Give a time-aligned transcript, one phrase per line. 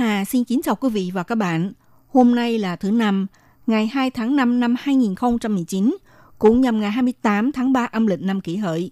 [0.00, 1.72] Hà xin kính chào quý vị và các bạn.
[2.08, 3.26] Hôm nay là thứ năm,
[3.66, 5.96] ngày 2 tháng 5 năm 2019,
[6.38, 8.90] cũng nhằm ngày 28 tháng 3 âm lịch năm kỷ hợi.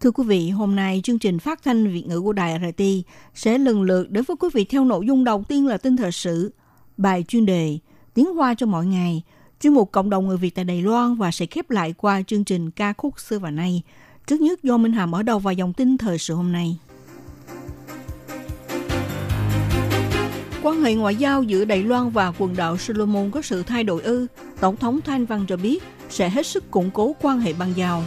[0.00, 2.82] Thưa quý vị, hôm nay chương trình phát thanh Việt ngữ của Đài RT
[3.34, 6.12] sẽ lần lượt đến với quý vị theo nội dung đầu tiên là tin thời
[6.12, 6.52] sự,
[6.96, 7.78] bài chuyên đề,
[8.14, 9.22] tiếng hoa cho mọi ngày,
[9.60, 12.44] chuyên mục cộng đồng người Việt tại Đài Loan và sẽ khép lại qua chương
[12.44, 13.82] trình ca khúc xưa và nay.
[14.26, 16.78] Trước nhất do Minh Hà mở đầu vào dòng tin thời sự hôm nay.
[20.62, 24.02] Quan hệ ngoại giao giữa Đài Loan và quần đảo Solomon có sự thay đổi
[24.02, 24.26] ư?
[24.60, 28.02] Tổng thống Thanh Văn cho biết sẽ hết sức củng cố quan hệ băng giao.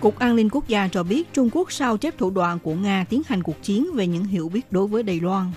[0.00, 3.04] Cục An ninh Quốc gia cho biết Trung Quốc sao chép thủ đoạn của Nga
[3.08, 5.52] tiến hành cuộc chiến về những hiểu biết đối với Đài Loan.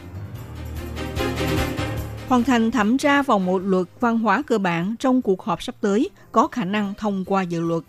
[2.27, 5.75] Hoàn thành thẩm tra vòng một luật văn hóa cơ bản trong cuộc họp sắp
[5.81, 7.83] tới có khả năng thông qua dự luật.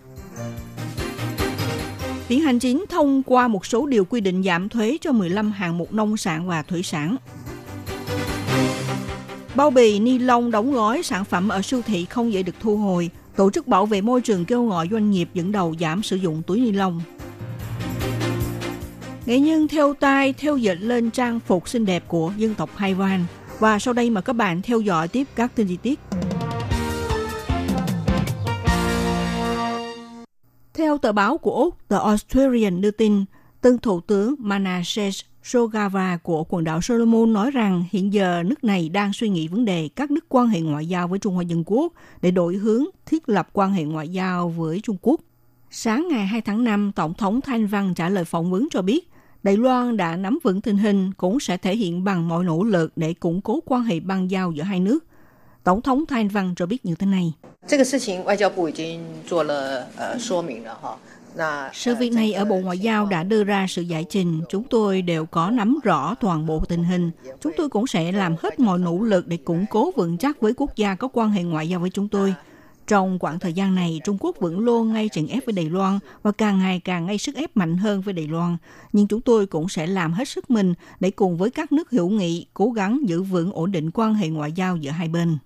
[2.29, 5.79] Tiến hành chính thông qua một số điều quy định giảm thuế cho 15 hạng
[5.79, 7.17] mục nông sản và thủy sản.
[9.55, 12.77] Bao bì, ni lông, đóng gói, sản phẩm ở siêu thị không dễ được thu
[12.77, 13.11] hồi.
[13.37, 16.43] Tổ chức bảo vệ môi trường kêu gọi doanh nghiệp dẫn đầu giảm sử dụng
[16.47, 17.01] túi ni lông.
[19.27, 22.95] Nghệ nhân theo tay theo dệt lên trang phục xinh đẹp của dân tộc Hai
[22.95, 23.25] Van.
[23.59, 26.01] Và sau đây mời các bạn theo dõi tiếp các tin chi tiết.
[30.77, 33.25] Theo tờ báo của Úc, The Australian đưa tin,
[33.61, 38.89] tân thủ tướng Manasseh Sogava của quần đảo Solomon nói rằng hiện giờ nước này
[38.89, 41.63] đang suy nghĩ vấn đề cắt đứt quan hệ ngoại giao với Trung Hoa Dân
[41.67, 45.21] Quốc để đổi hướng thiết lập quan hệ ngoại giao với Trung Quốc.
[45.71, 49.11] Sáng ngày 2 tháng 5, Tổng thống Thanh Văn trả lời phỏng vấn cho biết
[49.43, 52.93] Đài Loan đã nắm vững tình hình cũng sẽ thể hiện bằng mọi nỗ lực
[52.97, 55.05] để củng cố quan hệ băng giao giữa hai nước.
[55.67, 57.33] Tổng thống Thái Anh Văn cho biết như thế này.
[61.73, 65.03] Sự việc này ở Bộ Ngoại giao đã đưa ra sự giải trình, chúng tôi
[65.03, 67.11] đều có nắm rõ toàn bộ tình hình.
[67.41, 70.53] Chúng tôi cũng sẽ làm hết mọi nỗ lực để củng cố vững chắc với
[70.57, 72.35] quốc gia có quan hệ ngoại giao với chúng tôi.
[72.87, 75.99] Trong khoảng thời gian này, Trung Quốc vẫn luôn ngay trận ép với Đài Loan
[76.23, 78.57] và càng ngày càng ngay sức ép mạnh hơn với Đài Loan.
[78.93, 82.09] Nhưng chúng tôi cũng sẽ làm hết sức mình để cùng với các nước hữu
[82.09, 85.39] nghị cố gắng giữ vững ổn định quan hệ ngoại giao giữa hai bên.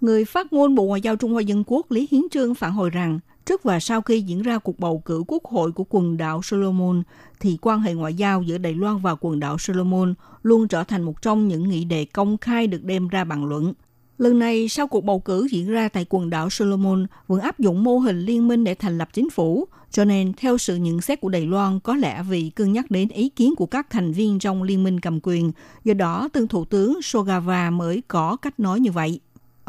[0.00, 2.90] Người phát ngôn Bộ Ngoại giao Trung Hoa Dân Quốc Lý Hiến Trương phản hồi
[2.90, 6.42] rằng, trước và sau khi diễn ra cuộc bầu cử quốc hội của quần đảo
[6.42, 7.02] Solomon,
[7.40, 11.02] thì quan hệ ngoại giao giữa Đài Loan và quần đảo Solomon luôn trở thành
[11.02, 13.72] một trong những nghị đề công khai được đem ra bàn luận.
[14.18, 17.84] Lần này, sau cuộc bầu cử diễn ra tại quần đảo Solomon, vẫn áp dụng
[17.84, 21.20] mô hình liên minh để thành lập chính phủ, cho nên theo sự nhận xét
[21.20, 24.38] của Đài Loan, có lẽ vì cân nhắc đến ý kiến của các thành viên
[24.38, 25.52] trong liên minh cầm quyền,
[25.84, 29.20] do đó tân thủ tướng Sogava mới có cách nói như vậy.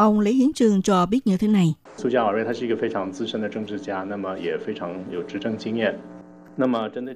[0.01, 1.73] Ông Lý Hiến trường cho biết như thế này.
[1.97, 2.09] Su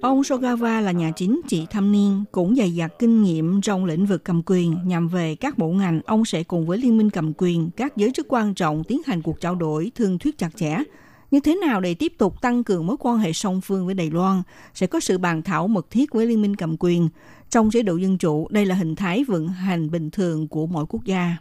[0.01, 4.05] Ông Sogawa là nhà chính trị thâm niên, cũng dày dặn kinh nghiệm trong lĩnh
[4.05, 6.01] vực cầm quyền nhằm về các bộ ngành.
[6.05, 9.21] Ông sẽ cùng với liên minh cầm quyền, các giới chức quan trọng tiến hành
[9.21, 10.77] cuộc trao đổi, thương thuyết chặt chẽ.
[11.31, 14.11] Như thế nào để tiếp tục tăng cường mối quan hệ song phương với Đài
[14.11, 14.41] Loan,
[14.73, 17.09] sẽ có sự bàn thảo mật thiết với liên minh cầm quyền.
[17.49, 20.85] Trong chế độ dân chủ, đây là hình thái vận hành bình thường của mỗi
[20.89, 21.37] quốc gia.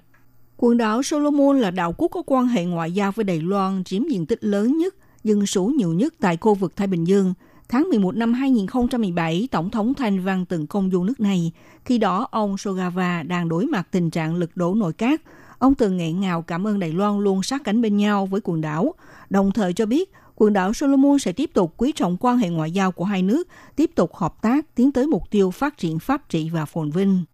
[0.57, 4.03] Quần đảo Solomon là đảo quốc có quan hệ ngoại giao với Đài Loan chiếm
[4.09, 4.95] diện tích lớn nhất,
[5.25, 7.35] dân số nhiều nhất tại khu vực Thái Bình Dương.
[7.69, 11.53] Tháng 11 năm 2017, Tổng thống Thanh Văn từng công du nước này.
[11.85, 15.23] Khi đó, ông Sogava đang đối mặt tình trạng lực đổ nội các.
[15.59, 18.61] Ông từng nghẹn ngào cảm ơn Đài Loan luôn sát cánh bên nhau với quần
[18.61, 18.95] đảo,
[19.31, 22.71] đồng thời cho biết quần đảo Solomon sẽ tiếp tục quý trọng quan hệ ngoại
[22.71, 26.29] giao của hai nước, tiếp tục hợp tác tiến tới mục tiêu phát triển pháp
[26.29, 27.25] trị và phồn vinh.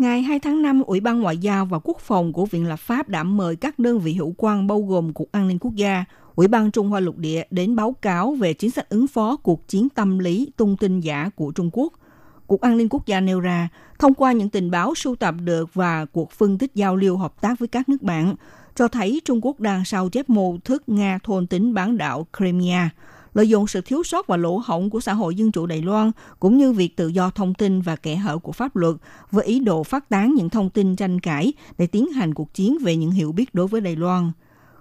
[0.00, 3.08] Ngày 2 tháng 5, Ủy ban Ngoại giao và Quốc phòng của Viện Lập pháp
[3.08, 6.04] đã mời các đơn vị hữu quan bao gồm Cục An ninh Quốc gia,
[6.34, 9.68] Ủy ban Trung Hoa Lục Địa đến báo cáo về chính sách ứng phó cuộc
[9.68, 11.92] chiến tâm lý tung tin giả của Trung Quốc.
[12.46, 13.68] Cục An ninh Quốc gia nêu ra,
[13.98, 17.40] thông qua những tình báo sưu tập được và cuộc phân tích giao lưu hợp
[17.40, 18.34] tác với các nước bạn,
[18.74, 22.90] cho thấy Trung Quốc đang sao chép mô thức Nga thôn tính bán đảo Crimea,
[23.34, 26.10] lợi dụng sự thiếu sót và lỗ hổng của xã hội dân chủ Đài Loan,
[26.40, 28.96] cũng như việc tự do thông tin và kẻ hở của pháp luật,
[29.30, 32.78] với ý đồ phát tán những thông tin tranh cãi để tiến hành cuộc chiến
[32.78, 34.32] về những hiểu biết đối với Đài Loan.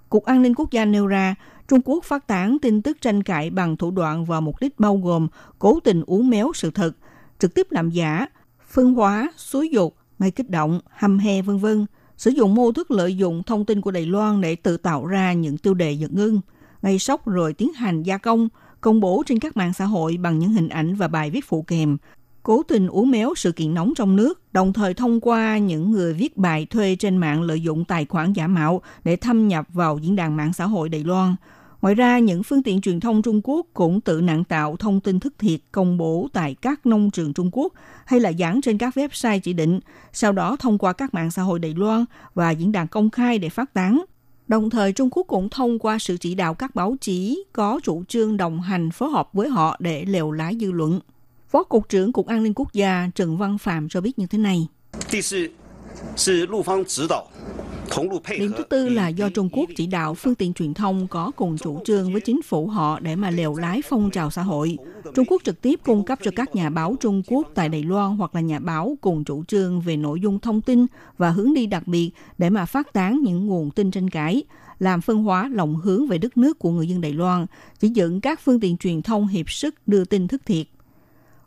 [0.10, 1.36] Cục An ninh Quốc gia nêu ra,
[1.68, 4.98] Trung Quốc phát tán tin tức tranh cãi bằng thủ đoạn và mục đích bao
[4.98, 5.28] gồm
[5.60, 6.92] cố tình uống méo sự thật,
[7.40, 8.26] trực tiếp làm giả,
[8.70, 11.86] phân hóa, xúi dục, gây kích động, hăm he vân vân,
[12.18, 15.34] sử dụng mô thức lợi dụng thông tin của Đài Loan để tự tạo ra
[15.34, 16.42] những tiêu đề giật ngưng,
[16.82, 18.50] gây sốc rồi tiến hành gia công,
[18.82, 21.62] công bố trên các mạng xã hội bằng những hình ảnh và bài viết phụ
[21.62, 21.98] kèm,
[22.44, 26.14] cố tình uống méo sự kiện nóng trong nước, đồng thời thông qua những người
[26.14, 29.98] viết bài thuê trên mạng lợi dụng tài khoản giả mạo để thâm nhập vào
[29.98, 31.36] diễn đàn mạng xã hội Đài Loan.
[31.82, 35.20] Ngoài ra, những phương tiện truyền thông Trung Quốc cũng tự nặng tạo thông tin
[35.20, 37.74] thất thiệt công bố tại các nông trường Trung Quốc
[38.06, 39.80] hay là dán trên các website chỉ định,
[40.14, 42.06] sau đó thông qua các mạng xã hội Đài Loan
[42.36, 44.04] và diễn đàn công khai để phát tán.
[44.50, 48.04] Đồng thời, Trung Quốc cũng thông qua sự chỉ đạo các báo chí có chủ
[48.08, 51.00] trương đồng hành phối hợp với họ để lèo lái dư luận.
[51.48, 54.38] Phó Cục trưởng Cục An ninh Quốc gia Trần Văn Phạm cho biết như thế
[54.38, 54.68] này.
[58.40, 61.58] Điểm thứ tư là do Trung Quốc chỉ đạo phương tiện truyền thông có cùng
[61.58, 64.78] chủ trương với chính phủ họ để mà lèo lái phong trào xã hội.
[65.16, 68.18] Trung Quốc trực tiếp cung cấp cho các nhà báo Trung Quốc tại Đài Loan
[68.18, 70.86] hoặc là nhà báo cùng chủ trương về nội dung thông tin
[71.18, 74.44] và hướng đi đặc biệt để mà phát tán những nguồn tin tranh cãi,
[74.80, 77.46] làm phân hóa lòng hướng về đất nước của người dân Đài Loan,
[77.80, 80.68] chỉ dựng các phương tiện truyền thông hiệp sức đưa tin thất thiệt.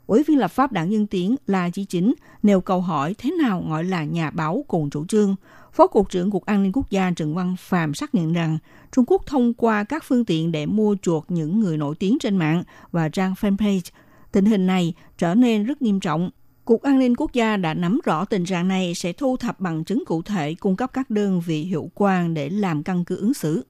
[0.07, 3.65] Ủy viên lập pháp đảng Nhân Tiến là Chí Chính nêu câu hỏi thế nào
[3.69, 5.37] gọi là nhà báo cùng chủ trương.
[5.73, 8.59] Phó Cục trưởng Cục An ninh Quốc gia Trần Văn Phạm xác nhận rằng
[8.93, 12.37] Trung Quốc thông qua các phương tiện để mua chuộc những người nổi tiếng trên
[12.37, 13.91] mạng và trang fanpage.
[14.33, 16.31] Tình hình này trở nên rất nghiêm trọng.
[16.65, 19.85] Cục An ninh Quốc gia đã nắm rõ tình trạng này sẽ thu thập bằng
[19.85, 23.35] chứng cụ thể, cung cấp các đơn vị hiệu quan để làm căn cứ ứng
[23.35, 23.65] xử.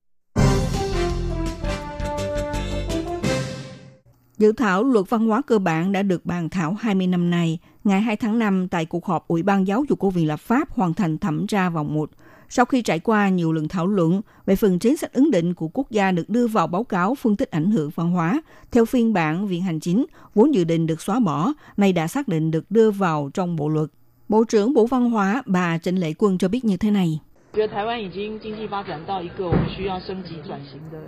[4.43, 7.59] Dự thảo luật văn hóa cơ bản đã được bàn thảo 20 năm nay.
[7.85, 10.71] Ngày 2 tháng 5, tại cuộc họp Ủy ban Giáo dục của Viện Lập pháp
[10.71, 12.11] hoàn thành thẩm tra vòng 1.
[12.49, 15.69] Sau khi trải qua nhiều lần thảo luận về phần chính sách ứng định của
[15.69, 18.43] quốc gia được đưa vào báo cáo phân tích ảnh hưởng văn hóa,
[18.73, 22.29] theo phiên bản Viện Hành Chính, vốn dự định được xóa bỏ, nay đã xác
[22.29, 23.91] định được đưa vào trong bộ luật.
[24.29, 27.21] Bộ trưởng Bộ Văn hóa bà Trịnh Lệ Quân cho biết như thế này.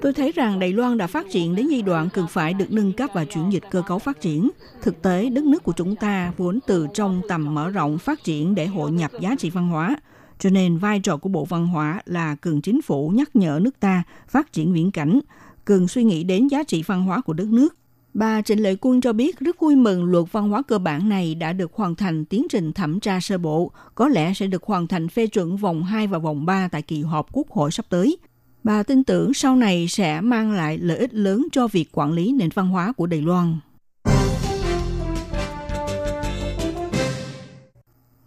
[0.00, 2.92] Tôi thấy rằng Đài Loan đã phát triển đến giai đoạn cần phải được nâng
[2.92, 4.50] cấp và chuyển dịch cơ cấu phát triển.
[4.82, 8.54] Thực tế, đất nước của chúng ta vốn từ trong tầm mở rộng phát triển
[8.54, 9.96] để hội nhập giá trị văn hóa.
[10.38, 13.80] Cho nên vai trò của Bộ Văn hóa là cần chính phủ nhắc nhở nước
[13.80, 15.20] ta phát triển viễn cảnh,
[15.64, 17.76] cần suy nghĩ đến giá trị văn hóa của đất nước
[18.14, 21.34] Bà Trịnh Lệ Quân cho biết rất vui mừng luật văn hóa cơ bản này
[21.34, 24.86] đã được hoàn thành tiến trình thẩm tra sơ bộ, có lẽ sẽ được hoàn
[24.86, 28.16] thành phê chuẩn vòng 2 và vòng 3 tại kỳ họp Quốc hội sắp tới.
[28.64, 32.32] Bà tin tưởng sau này sẽ mang lại lợi ích lớn cho việc quản lý
[32.32, 33.58] nền văn hóa của Đài Loan.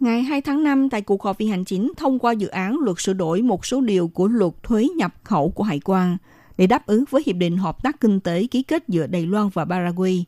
[0.00, 2.96] Ngày 2 tháng 5, tại cuộc họp viên hành chính thông qua dự án luật
[2.98, 6.16] sửa đổi một số điều của luật thuế nhập khẩu của Hải quan–
[6.58, 9.48] để đáp ứng với Hiệp định Hợp tác Kinh tế ký kết giữa Đài Loan
[9.48, 10.24] và Paraguay.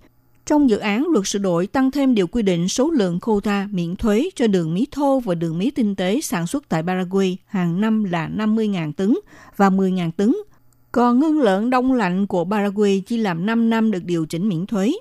[0.46, 3.96] Trong dự án, luật sửa đổi tăng thêm điều quy định số lượng quota miễn
[3.96, 7.80] thuế cho đường mía thô và đường mía tinh tế sản xuất tại Paraguay hàng
[7.80, 9.14] năm là 50.000 tấn
[9.56, 10.34] và 10.000 tấn.
[10.92, 14.66] Còn ngưng lợn đông lạnh của Paraguay chỉ làm 5 năm được điều chỉnh miễn
[14.66, 14.92] thuế.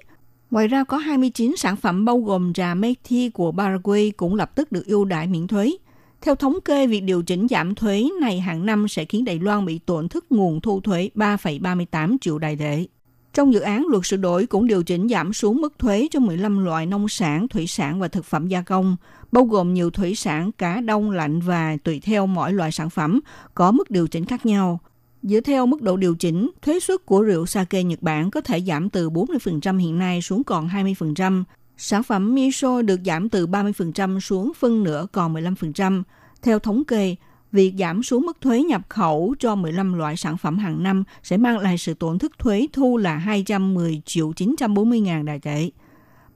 [0.51, 4.71] Ngoài ra, có 29 sản phẩm bao gồm trà Methi của Paraguay cũng lập tức
[4.71, 5.71] được ưu đãi miễn thuế.
[6.21, 9.65] Theo thống kê, việc điều chỉnh giảm thuế này hàng năm sẽ khiến Đài Loan
[9.65, 12.85] bị tổn thất nguồn thu thuế 3,38 triệu đài tệ.
[13.33, 16.65] Trong dự án luật sửa đổi cũng điều chỉnh giảm xuống mức thuế cho 15
[16.65, 18.97] loại nông sản, thủy sản và thực phẩm gia công,
[19.31, 23.19] bao gồm nhiều thủy sản, cá đông lạnh và tùy theo mỗi loại sản phẩm
[23.53, 24.79] có mức điều chỉnh khác nhau.
[25.23, 28.61] Dựa theo mức độ điều chỉnh, thuế suất của rượu sake Nhật Bản có thể
[28.61, 31.43] giảm từ 40% hiện nay xuống còn 20%,
[31.81, 36.03] Sản phẩm miso được giảm từ 30% xuống phân nửa còn 15%.
[36.41, 37.15] Theo thống kê,
[37.51, 41.37] việc giảm xuống mức thuế nhập khẩu cho 15 loại sản phẩm hàng năm sẽ
[41.37, 45.69] mang lại sự tổn thất thuế thu là 210 triệu 940 ngàn đại tệ.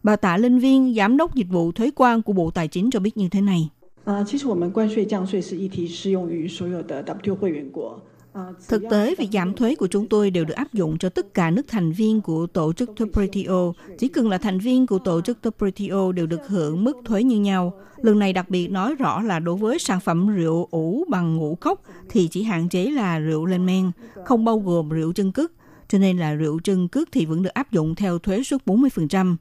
[0.04, 3.00] Bà Tạ Linh Viên, Giám đốc Dịch vụ Thuế quan của Bộ Tài chính cho
[3.00, 3.70] biết như thế này.
[4.06, 4.24] À,
[8.68, 11.52] Thực tế, việc giảm thuế của chúng tôi đều được áp dụng cho tất cả
[11.52, 13.74] nước thành viên của tổ chức WTO.
[14.00, 17.40] Chỉ cần là thành viên của tổ chức WTO đều được hưởng mức thuế như
[17.40, 17.74] nhau.
[17.98, 21.56] Lần này đặc biệt nói rõ là đối với sản phẩm rượu ủ bằng ngũ
[21.56, 23.92] cốc thì chỉ hạn chế là rượu lên men,
[24.26, 25.52] không bao gồm rượu chân cước.
[25.88, 29.36] Cho nên là rượu chân cước thì vẫn được áp dụng theo thuế suất 40%.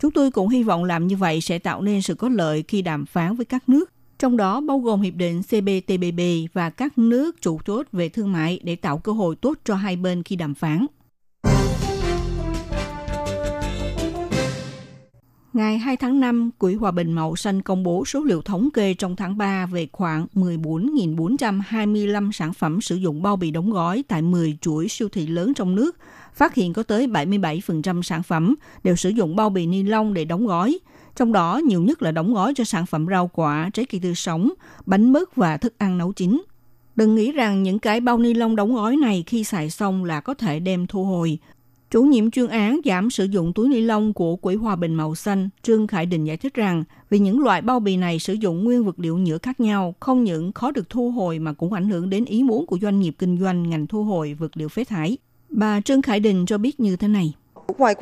[0.00, 2.82] Chúng tôi cũng hy vọng làm như vậy sẽ tạo nên sự có lợi khi
[2.82, 7.40] đàm phán với các nước trong đó bao gồm Hiệp định CPTPP và các nước
[7.40, 10.54] chủ chốt về thương mại để tạo cơ hội tốt cho hai bên khi đàm
[10.54, 10.86] phán.
[15.56, 18.94] Ngày 2 tháng 5, Quỹ Hòa bình Màu Xanh công bố số liệu thống kê
[18.94, 24.22] trong tháng 3 về khoảng 14.425 sản phẩm sử dụng bao bì đóng gói tại
[24.22, 25.96] 10 chuỗi siêu thị lớn trong nước,
[26.34, 28.54] phát hiện có tới 77% sản phẩm
[28.84, 30.78] đều sử dụng bao bì ni lông để đóng gói.
[31.16, 34.14] Trong đó, nhiều nhất là đóng gói cho sản phẩm rau quả, trái cây tươi
[34.14, 34.52] sống,
[34.86, 36.42] bánh mứt và thức ăn nấu chín.
[36.96, 40.20] Đừng nghĩ rằng những cái bao ni lông đóng gói này khi xài xong là
[40.20, 41.38] có thể đem thu hồi.
[41.90, 45.14] Chủ nhiệm chuyên án giảm sử dụng túi ni lông của Quỹ Hòa bình màu
[45.14, 48.64] xanh Trương Khải Định giải thích rằng vì những loại bao bì này sử dụng
[48.64, 51.88] nguyên vật liệu nhựa khác nhau, không những khó được thu hồi mà cũng ảnh
[51.88, 54.84] hưởng đến ý muốn của doanh nghiệp kinh doanh ngành thu hồi vật liệu phế
[54.84, 55.18] thải.
[55.48, 57.34] Bà Trương Khải Định cho biết như thế này.
[57.78, 57.94] Ngoài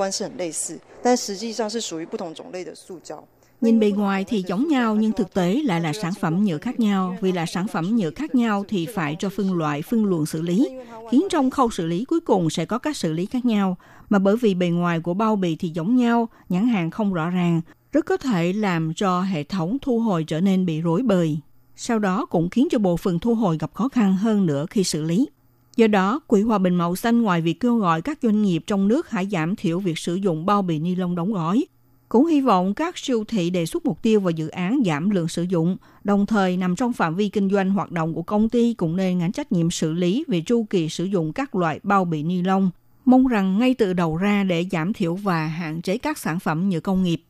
[3.61, 6.81] Nhìn bề ngoài thì giống nhau nhưng thực tế lại là sản phẩm nhựa khác
[6.81, 7.17] nhau.
[7.21, 10.43] Vì là sản phẩm nhựa khác nhau thì phải cho phân loại, phân luồng xử
[10.43, 10.69] lý,
[11.11, 13.77] khiến trong khâu xử lý cuối cùng sẽ có các xử lý khác nhau.
[14.09, 17.31] Mà bởi vì bề ngoài của bao bì thì giống nhau, nhãn hàng không rõ
[17.31, 17.61] ràng,
[17.93, 21.39] rất có thể làm cho hệ thống thu hồi trở nên bị rối bời.
[21.77, 24.85] Sau đó cũng khiến cho bộ phận thu hồi gặp khó khăn hơn nữa khi
[24.85, 25.29] xử lý.
[25.77, 28.89] Do đó, Quỹ Hòa bình Màu Xanh ngoài việc kêu gọi các doanh nghiệp trong
[28.89, 31.65] nước hãy giảm thiểu việc sử dụng bao bì ni lông đóng gói,
[32.09, 35.29] cũng hy vọng các siêu thị đề xuất mục tiêu và dự án giảm lượng
[35.29, 38.75] sử dụng, đồng thời nằm trong phạm vi kinh doanh hoạt động của công ty
[38.75, 42.05] cũng nên gánh trách nhiệm xử lý về chu kỳ sử dụng các loại bao
[42.05, 42.71] bì ni lông.
[43.05, 46.69] Mong rằng ngay từ đầu ra để giảm thiểu và hạn chế các sản phẩm
[46.69, 47.23] nhựa công nghiệp.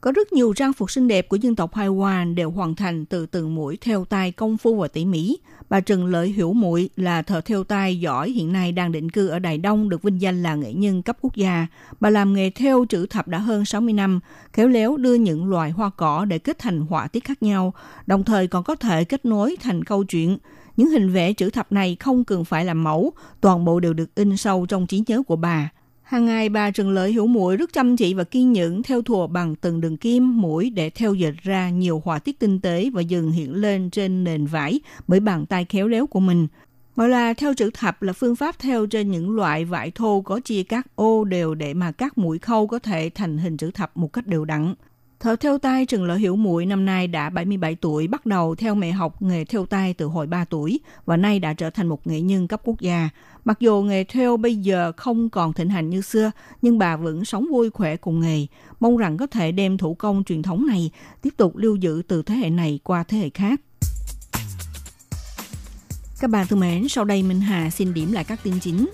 [0.00, 3.26] Có rất nhiều trang phục xinh đẹp của dân tộc Haiwan đều hoàn thành từ
[3.26, 5.38] từng mũi theo tay công phu và tỉ mỉ.
[5.68, 9.28] Bà Trần Lợi Hiểu Muội là thợ theo tay giỏi hiện nay đang định cư
[9.28, 11.66] ở Đài Đông được vinh danh là nghệ nhân cấp quốc gia.
[12.00, 14.20] Bà làm nghề theo chữ thập đã hơn 60 năm,
[14.52, 17.72] khéo léo đưa những loài hoa cỏ để kết thành họa tiết khác nhau,
[18.06, 20.38] đồng thời còn có thể kết nối thành câu chuyện.
[20.76, 24.14] Những hình vẽ chữ thập này không cần phải làm mẫu, toàn bộ đều được
[24.14, 25.70] in sâu trong trí nhớ của bà.
[26.08, 29.26] Hàng ngày bà Trần Lợi Hiểu mũi rất chăm chỉ và kiên nhẫn theo thùa
[29.26, 33.00] bằng từng đường kim, mũi để theo dệt ra nhiều họa tiết tinh tế và
[33.00, 36.46] dần hiện lên trên nền vải bởi bàn tay khéo léo của mình.
[36.96, 40.40] Gọi là theo chữ thập là phương pháp theo trên những loại vải thô có
[40.40, 43.96] chia các ô đều để mà các mũi khâu có thể thành hình chữ thập
[43.96, 44.74] một cách đều đặn.
[45.20, 48.74] Thợ theo tay Trần Lợi Hiểu Muội năm nay đã 77 tuổi, bắt đầu theo
[48.74, 52.06] mẹ học nghề theo tay từ hồi 3 tuổi và nay đã trở thành một
[52.06, 53.08] nghệ nhân cấp quốc gia.
[53.48, 56.30] Mặc dù nghề theo bây giờ không còn thịnh hành như xưa,
[56.62, 58.46] nhưng bà vẫn sống vui khỏe cùng nghề.
[58.80, 60.90] Mong rằng có thể đem thủ công truyền thống này
[61.22, 63.60] tiếp tục lưu giữ từ thế hệ này qua thế hệ khác.
[66.20, 68.90] Các bạn thân mến, sau đây Minh Hà xin điểm lại các tin chính.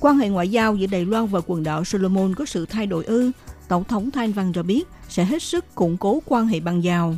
[0.00, 3.04] Quan hệ ngoại giao giữa Đài Loan và quần đảo Solomon có sự thay đổi
[3.04, 3.30] ư?
[3.68, 7.14] Tổng thống Thanh Văn cho biết sẽ hết sức củng cố quan hệ băng giao.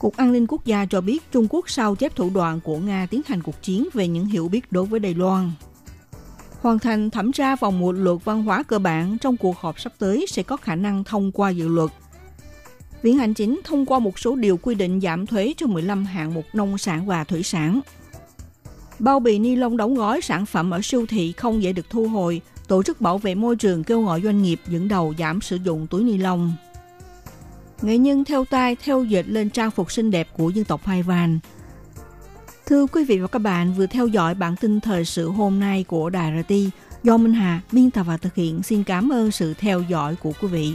[0.00, 3.06] Cục An ninh Quốc gia cho biết Trung Quốc sao chép thủ đoạn của Nga
[3.10, 5.50] tiến hành cuộc chiến về những hiểu biết đối với Đài Loan.
[6.60, 9.92] Hoàn thành thẩm tra vòng một luật văn hóa cơ bản trong cuộc họp sắp
[9.98, 11.90] tới sẽ có khả năng thông qua dự luật.
[13.02, 16.34] Viện Hành Chính thông qua một số điều quy định giảm thuế cho 15 hạng
[16.34, 17.80] mục nông sản và thủy sản.
[18.98, 22.08] Bao bì ni lông đóng gói sản phẩm ở siêu thị không dễ được thu
[22.08, 22.40] hồi.
[22.68, 25.86] Tổ chức bảo vệ môi trường kêu gọi doanh nghiệp dẫn đầu giảm sử dụng
[25.86, 26.52] túi ni lông.
[27.82, 31.02] Nghệ nhân theo tay theo dệt lên trang phục xinh đẹp của dân tộc Hai
[31.02, 31.38] Van.
[32.66, 35.84] Thưa quý vị và các bạn, vừa theo dõi bản tin thời sự hôm nay
[35.88, 36.54] của Đài RT
[37.02, 38.62] do Minh Hà biên tập và thực hiện.
[38.62, 40.74] Xin cảm ơn sự theo dõi của quý vị.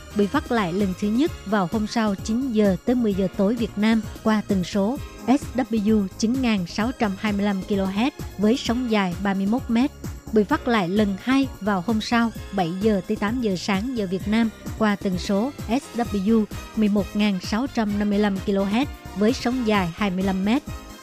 [0.15, 3.55] Bị phát lại lần thứ nhất vào hôm sau 9 giờ tới 10 giờ tối
[3.55, 9.77] Việt Nam qua tần số SW 9625 kHz với sóng dài 31 m.
[10.33, 14.07] Bị phát lại lần hai vào hôm sau 7 giờ tới 8 giờ sáng giờ
[14.11, 20.49] Việt Nam qua tần số SW 11655 kHz với sóng dài 25 m.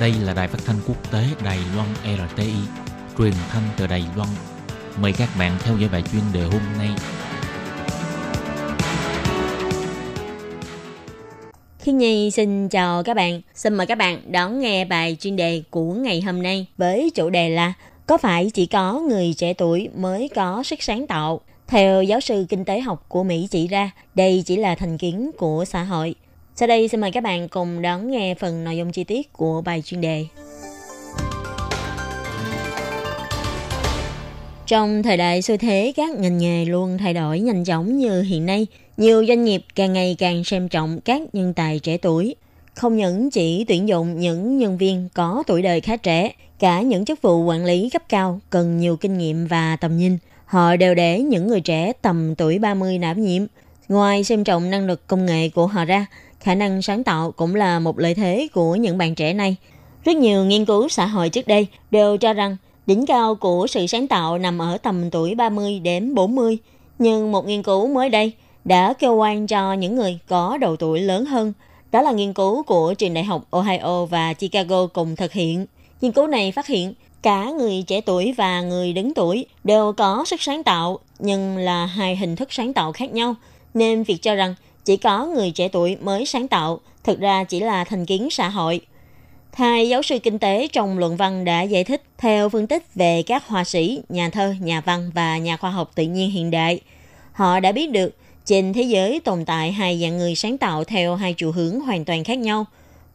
[0.00, 2.52] Đây là đài phát thanh quốc tế Đài Loan RTI,
[3.18, 4.28] truyền thanh từ Đài Loan.
[5.00, 6.88] Mời các bạn theo dõi bài chuyên đề hôm nay.
[11.78, 13.40] Khi Nhi xin chào các bạn.
[13.54, 17.30] Xin mời các bạn đón nghe bài chuyên đề của ngày hôm nay với chủ
[17.30, 17.72] đề là
[18.06, 21.40] Có phải chỉ có người trẻ tuổi mới có sức sáng tạo?
[21.66, 25.30] Theo giáo sư kinh tế học của Mỹ chỉ ra, đây chỉ là thành kiến
[25.38, 26.14] của xã hội.
[26.58, 29.62] Sau đây xin mời các bạn cùng đón nghe phần nội dung chi tiết của
[29.62, 30.26] bài chuyên đề.
[34.66, 38.46] Trong thời đại xu thế các ngành nghề luôn thay đổi nhanh chóng như hiện
[38.46, 42.34] nay, nhiều doanh nghiệp càng ngày càng xem trọng các nhân tài trẻ tuổi.
[42.74, 47.04] Không những chỉ tuyển dụng những nhân viên có tuổi đời khá trẻ, cả những
[47.04, 50.18] chức vụ quản lý cấp cao cần nhiều kinh nghiệm và tầm nhìn.
[50.44, 53.42] Họ đều để những người trẻ tầm tuổi 30 đảm nhiệm.
[53.88, 56.06] Ngoài xem trọng năng lực công nghệ của họ ra,
[56.40, 59.56] khả năng sáng tạo cũng là một lợi thế của những bạn trẻ này.
[60.04, 63.86] Rất nhiều nghiên cứu xã hội trước đây đều cho rằng đỉnh cao của sự
[63.86, 66.58] sáng tạo nằm ở tầm tuổi 30 đến 40.
[66.98, 68.32] Nhưng một nghiên cứu mới đây
[68.64, 71.52] đã kêu oan cho những người có độ tuổi lớn hơn.
[71.92, 75.66] Đó là nghiên cứu của trường đại học Ohio và Chicago cùng thực hiện.
[76.00, 80.24] Nghiên cứu này phát hiện cả người trẻ tuổi và người đứng tuổi đều có
[80.26, 83.34] sức sáng tạo, nhưng là hai hình thức sáng tạo khác nhau.
[83.74, 84.54] Nên việc cho rằng
[84.84, 88.48] chỉ có người trẻ tuổi mới sáng tạo, thực ra chỉ là thành kiến xã
[88.48, 88.80] hội.
[89.52, 93.22] Hai giáo sư kinh tế trong luận văn đã giải thích theo phân tích về
[93.22, 96.80] các họa sĩ, nhà thơ, nhà văn và nhà khoa học tự nhiên hiện đại.
[97.32, 101.16] Họ đã biết được trên thế giới tồn tại hai dạng người sáng tạo theo
[101.16, 102.66] hai chiều hướng hoàn toàn khác nhau.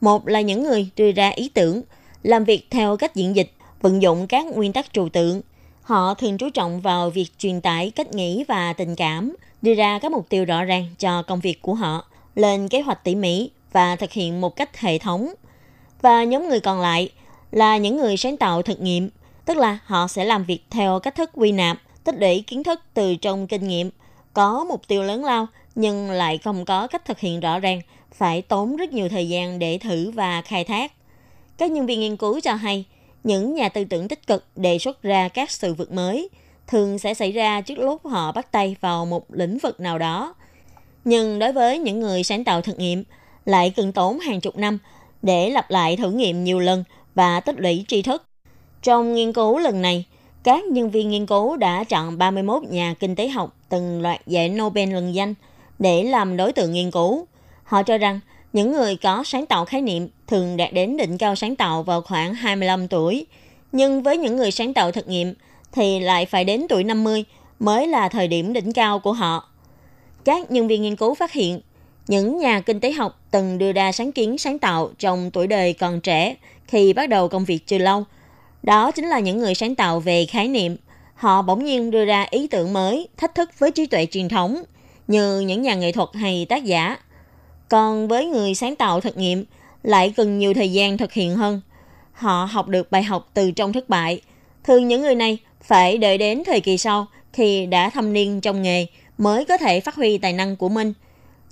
[0.01, 1.82] Một là những người đưa ra ý tưởng,
[2.24, 3.51] làm việc theo cách diễn dịch,
[3.82, 5.41] vận dụng các nguyên tắc trừu tượng.
[5.82, 10.00] Họ thường chú trọng vào việc truyền tải cách nghĩ và tình cảm, đưa ra
[10.00, 12.05] các mục tiêu rõ ràng cho công việc của họ,
[12.36, 15.34] lên kế hoạch tỉ mỉ và thực hiện một cách hệ thống.
[16.01, 17.10] Và nhóm người còn lại
[17.51, 19.09] là những người sáng tạo thực nghiệm,
[19.46, 22.79] tức là họ sẽ làm việc theo cách thức quy nạp, tích lũy kiến thức
[22.94, 23.90] từ trong kinh nghiệm,
[24.33, 27.81] có mục tiêu lớn lao nhưng lại không có cách thực hiện rõ ràng,
[28.14, 30.92] phải tốn rất nhiều thời gian để thử và khai thác.
[31.57, 32.85] Các nhân viên nghiên cứu cho hay,
[33.24, 36.29] những nhà tư tưởng tích cực đề xuất ra các sự vượt mới–
[36.67, 40.35] thường sẽ xảy ra trước lúc họ bắt tay vào một lĩnh vực nào đó.
[41.05, 43.03] Nhưng đối với những người sáng tạo thực nghiệm,
[43.45, 44.77] lại cần tốn hàng chục năm
[45.21, 46.83] để lặp lại thử nghiệm nhiều lần
[47.15, 48.23] và tích lũy tri thức.
[48.81, 50.05] Trong nghiên cứu lần này,
[50.43, 54.49] các nhân viên nghiên cứu đã chọn 31 nhà kinh tế học từng loạt giải
[54.49, 55.33] Nobel lần danh
[55.79, 57.25] để làm đối tượng nghiên cứu.
[57.63, 58.19] Họ cho rằng
[58.53, 62.01] những người có sáng tạo khái niệm thường đạt đến đỉnh cao sáng tạo vào
[62.01, 63.25] khoảng 25 tuổi.
[63.71, 65.33] Nhưng với những người sáng tạo thực nghiệm,
[65.74, 67.25] thì lại phải đến tuổi 50
[67.59, 69.50] mới là thời điểm đỉnh cao của họ.
[70.25, 71.62] Các nhân viên nghiên cứu phát hiện,
[72.07, 75.74] những nhà kinh tế học từng đưa ra sáng kiến sáng tạo trong tuổi đời
[75.74, 76.36] còn trẻ
[76.68, 78.03] khi bắt đầu công việc chưa lâu.
[78.64, 80.75] Đó chính là những người sáng tạo về khái niệm.
[81.16, 84.64] Họ bỗng nhiên đưa ra ý tưởng mới, thách thức với trí tuệ truyền thống,
[85.07, 86.98] như những nhà nghệ thuật hay tác giả.
[87.70, 89.46] Còn với người sáng tạo thực nghiệm,
[89.83, 91.62] lại cần nhiều thời gian thực hiện hơn.
[92.14, 94.22] Họ học được bài học từ trong thất bại.
[94.64, 98.61] Thường những người này phải đợi đến thời kỳ sau thì đã thâm niên trong
[98.61, 98.85] nghề
[99.17, 100.93] mới có thể phát huy tài năng của mình.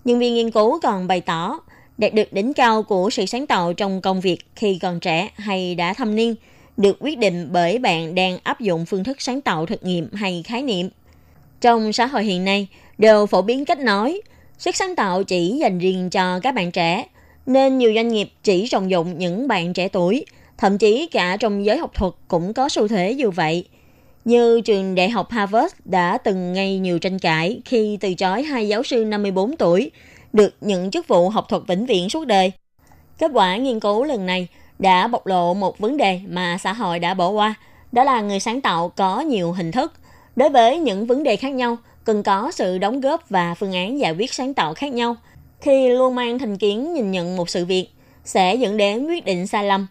[0.03, 1.59] Nhân viên nghiên cứu còn bày tỏ,
[1.97, 5.75] đạt được đỉnh cao của sự sáng tạo trong công việc khi còn trẻ hay
[5.75, 6.35] đã thâm niên
[6.77, 10.43] được quyết định bởi bạn đang áp dụng phương thức sáng tạo thực nghiệm hay
[10.47, 10.89] khái niệm.
[11.61, 14.21] Trong xã hội hiện nay, đều phổ biến cách nói,
[14.57, 17.05] sức sáng tạo chỉ dành riêng cho các bạn trẻ,
[17.45, 20.25] nên nhiều doanh nghiệp chỉ trọng dụng những bạn trẻ tuổi,
[20.57, 23.65] thậm chí cả trong giới học thuật cũng có xu thế như vậy–
[24.25, 28.67] như trường đại học Harvard đã từng gây nhiều tranh cãi khi từ chối hai
[28.67, 29.91] giáo sư 54 tuổi
[30.33, 32.51] được những chức vụ học thuật vĩnh viễn suốt đời.
[33.17, 34.47] Kết quả nghiên cứu lần này
[34.79, 37.53] đã bộc lộ một vấn đề mà xã hội đã bỏ qua,
[37.91, 39.93] đó là người sáng tạo có nhiều hình thức.
[40.35, 43.99] Đối với những vấn đề khác nhau, cần có sự đóng góp và phương án
[43.99, 45.15] giải quyết sáng tạo khác nhau.
[45.61, 47.87] Khi luôn mang thành kiến nhìn nhận một sự việc,
[48.23, 49.87] sẽ dẫn đến quyết định sai lầm.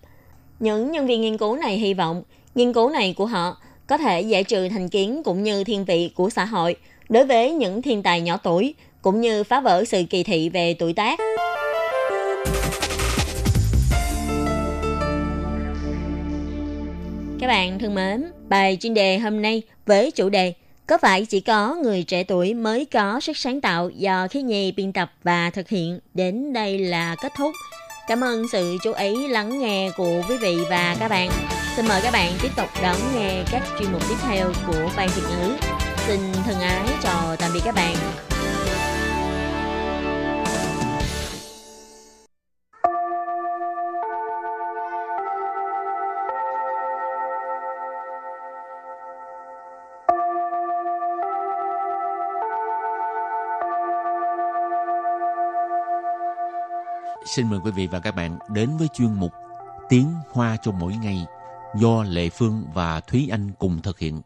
[0.61, 2.23] Những nhân viên nghiên cứu này hy vọng
[2.55, 3.57] nghiên cứu này của họ
[3.91, 6.77] có thể giải trừ thành kiến cũng như thiên vị của xã hội
[7.09, 10.75] đối với những thiên tài nhỏ tuổi, cũng như phá vỡ sự kỳ thị về
[10.75, 11.19] tuổi tác.
[17.41, 20.53] Các bạn thân mến, bài chuyên đề hôm nay với chủ đề
[20.87, 24.73] Có phải chỉ có người trẻ tuổi mới có sức sáng tạo do khí nhi
[24.73, 27.51] biên tập và thực hiện đến đây là kết thúc.
[28.11, 31.31] Cảm ơn sự chú ý lắng nghe của quý vị và các bạn.
[31.77, 35.09] Xin mời các bạn tiếp tục đón nghe các chuyên mục tiếp theo của Ban
[35.17, 35.53] Việt ngữ.
[36.07, 37.97] Xin thân ái chào tạm biệt các bạn.
[57.31, 59.33] Xin mời quý vị và các bạn đến với chuyên mục
[59.89, 61.27] Tiếng Hoa cho mỗi ngày
[61.75, 64.21] do Lệ Phương và Thúy Anh cùng thực hiện.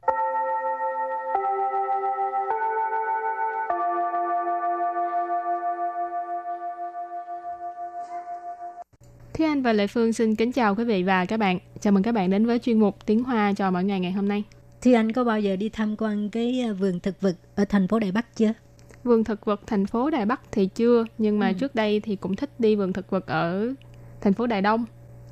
[9.35, 11.59] Thúy Anh và Lệ Phương xin kính chào quý vị và các bạn.
[11.81, 14.29] Chào mừng các bạn đến với chuyên mục Tiếng Hoa cho mỗi ngày ngày hôm
[14.29, 14.45] nay.
[14.83, 17.99] Thúy Anh có bao giờ đi tham quan cái vườn thực vật ở thành phố
[17.99, 18.53] Đài Bắc chưa?
[19.05, 21.55] Vườn thực vật thành phố Đài Bắc thì chưa, nhưng mà ừ.
[21.59, 23.73] trước đây thì cũng thích đi vườn thực vật ở
[24.21, 24.85] thành phố Đài Đông.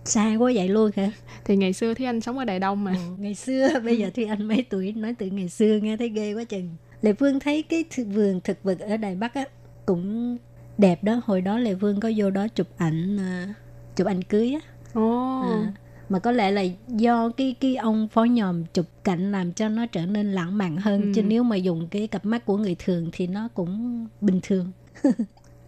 [0.05, 1.11] Xa quá vậy luôn hả?
[1.45, 2.93] Thì ngày xưa Thúy Anh sống ở Đài Đông mà.
[2.93, 6.09] Ừ, ngày xưa, bây giờ Thúy Anh mấy tuổi nói từ ngày xưa nghe thấy
[6.09, 6.69] ghê quá chừng.
[7.03, 9.45] Lệ Phương thấy cái vườn thực vật ở Đài Bắc á
[9.87, 10.37] cũng
[10.79, 11.21] đẹp đó.
[11.25, 13.57] Hồi đó Lệ Phương có vô đó chụp ảnh uh,
[13.97, 14.61] chụp ảnh cưới á.
[15.01, 15.45] Oh.
[15.45, 15.73] À,
[16.13, 19.87] mà có lẽ là do cái cái ông phó nhòm chụp cảnh làm cho nó
[19.87, 21.03] trở nên lãng mạn hơn.
[21.03, 21.13] Ừ.
[21.15, 24.73] chứ nếu mà dùng cái cặp mắt của người thường thì nó cũng bình thường.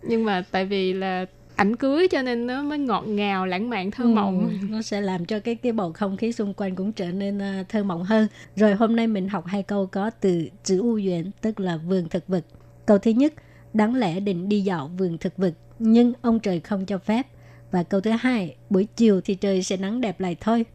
[0.03, 1.27] Nhưng mà tại vì là
[1.57, 4.51] ảnh cưới cho nên nó mới ngọt ngào lãng mạn thơ ừ, mộng.
[4.71, 7.69] nó sẽ làm cho cái cái bầu không khí xung quanh cũng trở nên uh,
[7.69, 8.27] thơ mộng hơn.
[8.57, 12.09] Rồi hôm nay mình học hai câu có từ chữ u duyện tức là vườn
[12.09, 12.45] thực vật.
[12.87, 13.33] Câu thứ nhất
[13.75, 17.27] đáng lẽ định đi dạo vườn thực vật nhưng ông trời không cho phép
[17.74, 20.66] và câu thứ hai, buổi chiều thì trời sẽ nắng đẹp lại thôi.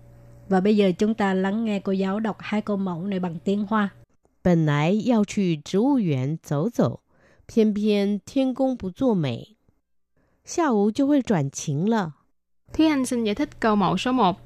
[0.49, 3.39] Và bây giờ chúng ta lắng nghe cô giáo đọc hai câu mẫu này bằng
[3.45, 3.89] tiếng Hoa.
[4.43, 7.01] 本来要去植物园走走，
[7.47, 9.57] 偏偏天公不作美，
[10.45, 12.13] 下午就会转晴了。
[12.73, 14.37] Thúy Anh xin giải thích câu mẫu số 1.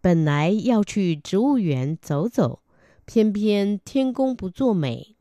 [0.00, 2.60] 本来要去植物园走走，
[3.06, 5.16] 偏偏天公不作美。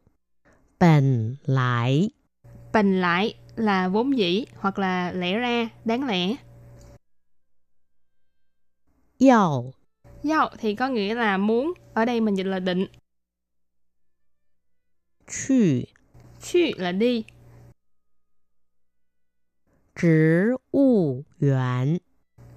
[0.80, 2.12] 本来，
[2.72, 6.36] 本来 là vốn dĩ hoặc là lẽ ra, đáng lẽ.
[9.21, 9.73] Yào
[10.31, 11.73] Yào thì có nghĩa là muốn.
[11.95, 12.87] Ở đây mình dịch là định.
[15.27, 15.81] Chù
[16.43, 17.25] Chù là đi.
[20.01, 21.99] Trữ u yuan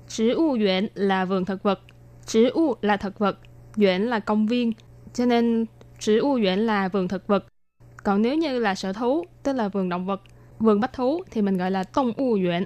[0.08, 1.80] Trữ u yuan là vườn thực vật.
[2.26, 3.38] Trữ u là thực vật.
[3.78, 4.72] Yuan là công viên.
[5.14, 5.66] Cho nên
[6.00, 7.46] trữ u yuan là vườn thực vật.
[8.04, 10.22] Còn nếu như là sở thú, tức là vườn động vật,
[10.60, 12.66] vườn bách thú thì mình gọi là tông u yuan.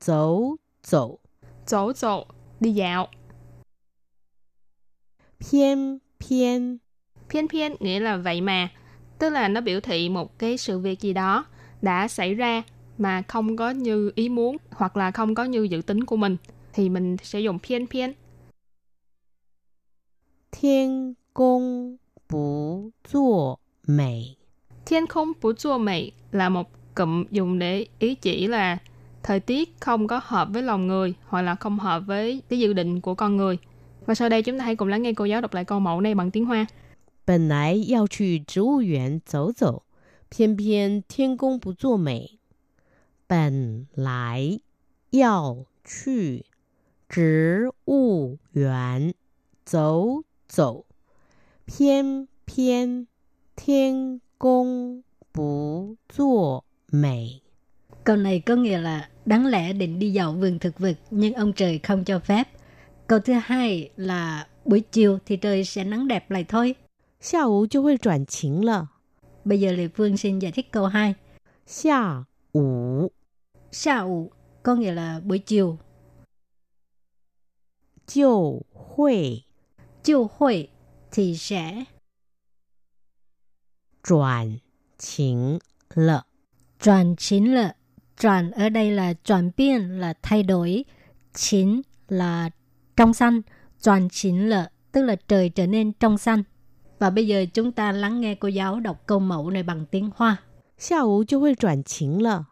[0.00, 1.19] Dấu 走
[1.65, 2.25] 走走
[2.59, 3.07] đi dạo.
[5.39, 6.77] Phiên phiên
[7.29, 8.69] Phiên phiên nghĩa là vậy mà,
[9.19, 11.45] tức là nó biểu thị một cái sự việc gì đó
[11.81, 12.63] đã xảy ra
[12.97, 16.37] mà không có như ý muốn hoặc là không có như dự tính của mình
[16.73, 18.13] thì mình sẽ dùng phiên phiên.
[20.51, 21.97] Thiên công
[22.29, 23.55] bù zuo
[23.87, 24.35] mỹ
[24.85, 28.77] Thiên không bù zuo mỹ là một cụm dùng để ý chỉ là
[29.25, 32.73] thời tiết không có hợp với lòng người hoặc là không hợp với cái dự
[32.73, 33.57] định của con người.
[34.05, 36.01] Và sau đây chúng ta hãy cùng lắng nghe cô giáo đọc lại câu mẫu
[36.01, 36.65] này bằng tiếng Hoa.
[37.25, 39.83] 本来要去植物园走走，
[40.29, 42.39] 偏偏天公不作美。
[43.27, 44.59] 本来
[45.11, 46.45] 要去
[47.07, 49.13] 植物园
[49.63, 50.85] 走走，
[51.67, 53.07] 偏偏
[53.55, 57.41] 天公不作美。
[58.03, 61.53] Câu này có nghĩa là đáng lẽ định đi dạo vườn thực vật nhưng ông
[61.53, 62.47] trời không cho phép.
[63.07, 66.75] Câu thứ hai là buổi chiều thì trời sẽ nắng đẹp lại thôi.
[67.21, 68.89] 下午就会转晴了。
[69.43, 71.15] Bây giờ Lê Phương xin giải thích câu 2.
[71.65, 73.11] 下午
[73.71, 74.31] Sa ủ
[74.63, 75.77] có nghĩa là buổi chiều.
[78.07, 79.45] 就会
[80.03, 80.69] Chiều hội
[81.11, 81.85] thì sẽ
[84.03, 84.59] 转
[84.97, 85.59] 晴
[85.93, 86.25] 了。
[86.79, 87.75] 转chính là
[88.21, 90.85] chuyển ở đây là chuyển biến là thay đổi,
[91.33, 92.49] chính là
[92.97, 93.41] trong xanh,
[93.83, 96.43] chuyển chính là tức là trời trở nên trong xanh.
[96.99, 100.09] Và bây giờ chúng ta lắng nghe cô giáo đọc câu mẫu này bằng tiếng
[100.15, 100.37] Hoa.
[100.81, 102.47] 下午就会转晴了。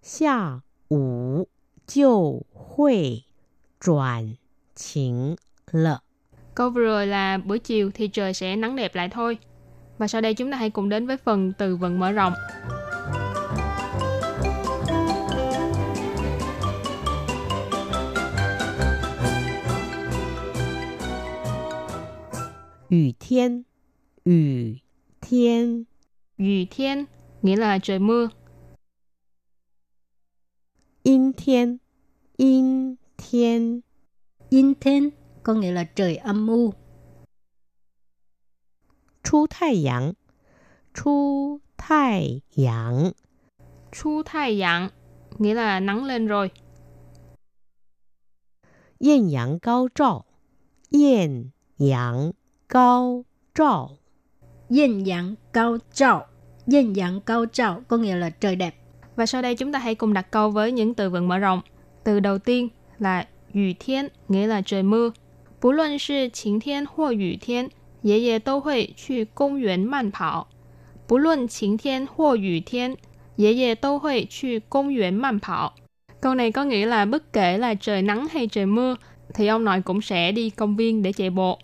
[0.00, 1.48] 下午
[1.84, 3.24] 就会
[3.80, 4.36] 转
[4.76, 5.36] 晴
[5.72, 6.02] 了。
[6.54, 9.38] Câu vừa rồi là buổi chiều thì trời sẽ nắng đẹp lại thôi.
[9.98, 12.32] Và sau đây chúng ta hãy cùng đến với phần từ vựng mở rộng.
[22.90, 23.64] 雨天，
[24.24, 24.80] 雨
[25.20, 25.86] 天，
[26.38, 27.06] Yu thiên
[27.42, 28.30] nghĩa là trời mưa.
[31.02, 31.78] 阴天，
[32.36, 33.82] 阴天，
[34.50, 35.10] Yin thiên
[35.42, 36.74] có nghĩa là trời âm u.
[39.22, 40.14] 出太阳，
[40.94, 43.12] 出太阳，
[43.92, 44.90] Chu thai dạng
[45.38, 46.50] nghĩa là nắng lên rồi.
[48.98, 50.26] 艳阳高照，
[50.90, 52.32] 艳阳
[52.70, 53.22] 高
[53.54, 53.90] 照，
[54.68, 56.26] Yin yang cao trào.
[56.66, 58.74] Yin yang cao trào có nghĩa là trời đẹp.
[59.16, 61.60] Và sau đây chúng ta hãy cùng đặt câu với những từ vựng mở rộng.
[62.04, 65.12] Từ đầu tiên là yu thiên nghĩa là trời mưa.
[65.60, 67.70] 不论是晴天或雨天，
[68.02, 70.48] 爷爷都会去公园慢跑。
[71.06, 72.96] 不论晴天或雨天，
[73.36, 75.74] 爷爷都会去公园慢跑。
[76.20, 78.96] Câu này có nghĩa là bất kể là trời nắng hay trời mưa,
[79.34, 81.58] thì ông nội cũng sẽ đi công viên để chạy bộ.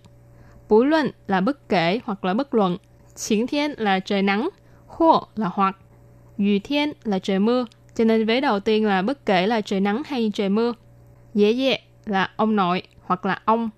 [0.70, 2.78] Bú luận là bất kể hoặc là bất luận.
[3.16, 4.50] 晴 thiên là trời nắng,
[4.88, 5.78] khô là hoặc,
[6.38, 7.66] yu thiên là trời mưa.
[7.96, 10.74] Cho nên vế đầu tiên là bất kể là trời nắng hay trời mưa.
[11.34, 13.70] Dễ dễ là ông nội hoặc là ông,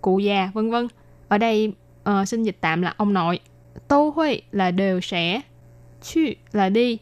[0.00, 0.88] cụ già, vân vân.
[1.28, 1.72] Ở đây
[2.10, 3.40] uh, xin dịch tạm là ông nội.
[3.88, 5.40] Tô huệ là đều sẽ.
[6.02, 6.20] Chu
[6.52, 6.98] là đi.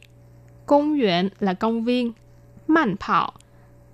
[0.66, 2.12] Công viện là công viên.
[2.68, 3.32] mạnh phào.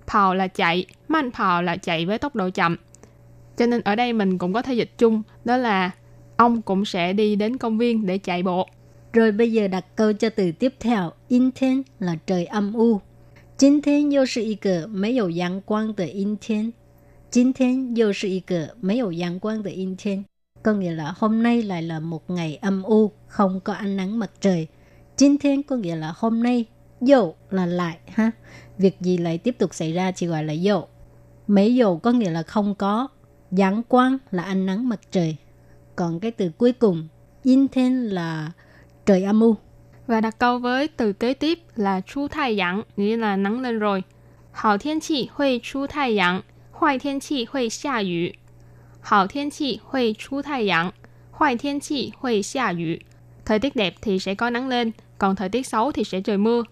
[0.07, 0.85] Phào là chạy.
[1.07, 2.75] mạnh phào là chạy với tốc độ chậm.
[3.56, 5.22] Cho nên ở đây mình cũng có thể dịch chung.
[5.44, 5.90] Đó là
[6.36, 8.68] ông cũng sẽ đi đến công viên để chạy bộ.
[9.12, 11.12] Rồi bây giờ đặt câu cho từ tiếp theo.
[11.28, 13.00] Yin thiên là trời âm u.
[13.56, 16.72] 今天又是一个没有阳光的阴天。
[17.30, 20.24] 今天又是一个没有阳光的阴天。
[20.62, 24.30] Có nghĩa là hôm nay lại là một ngày âm u, không có ánh nắng mặt
[24.40, 24.68] trời.
[25.16, 26.64] 今天 có nghĩa là hôm nay.
[27.00, 28.30] Dầu là lại ha.
[28.78, 30.88] Việc gì lại tiếp tục xảy ra chỉ gọi là dầu.
[31.46, 33.08] Mấy dầu có nghĩa là không có.
[33.50, 35.36] Giáng quang là ánh nắng mặt trời.
[35.96, 37.08] Còn cái từ cuối cùng,
[37.44, 38.52] yin thiên là
[39.06, 39.56] trời âm u.
[40.06, 43.78] Và đặt câu với từ kế tiếp là chu thai dạng, nghĩa là nắng lên
[43.78, 44.02] rồi.
[44.52, 46.42] Hảo thiên气会出太阳，
[46.72, 48.34] 坏天气会下雨。
[49.00, 50.92] 好天气会出太阳，
[51.30, 53.00] 坏天气会下雨。
[53.44, 56.62] Thời tiết đẹp thì sẽ có nắng lên, còn thời tiết xấu thì sẽ trời mưa.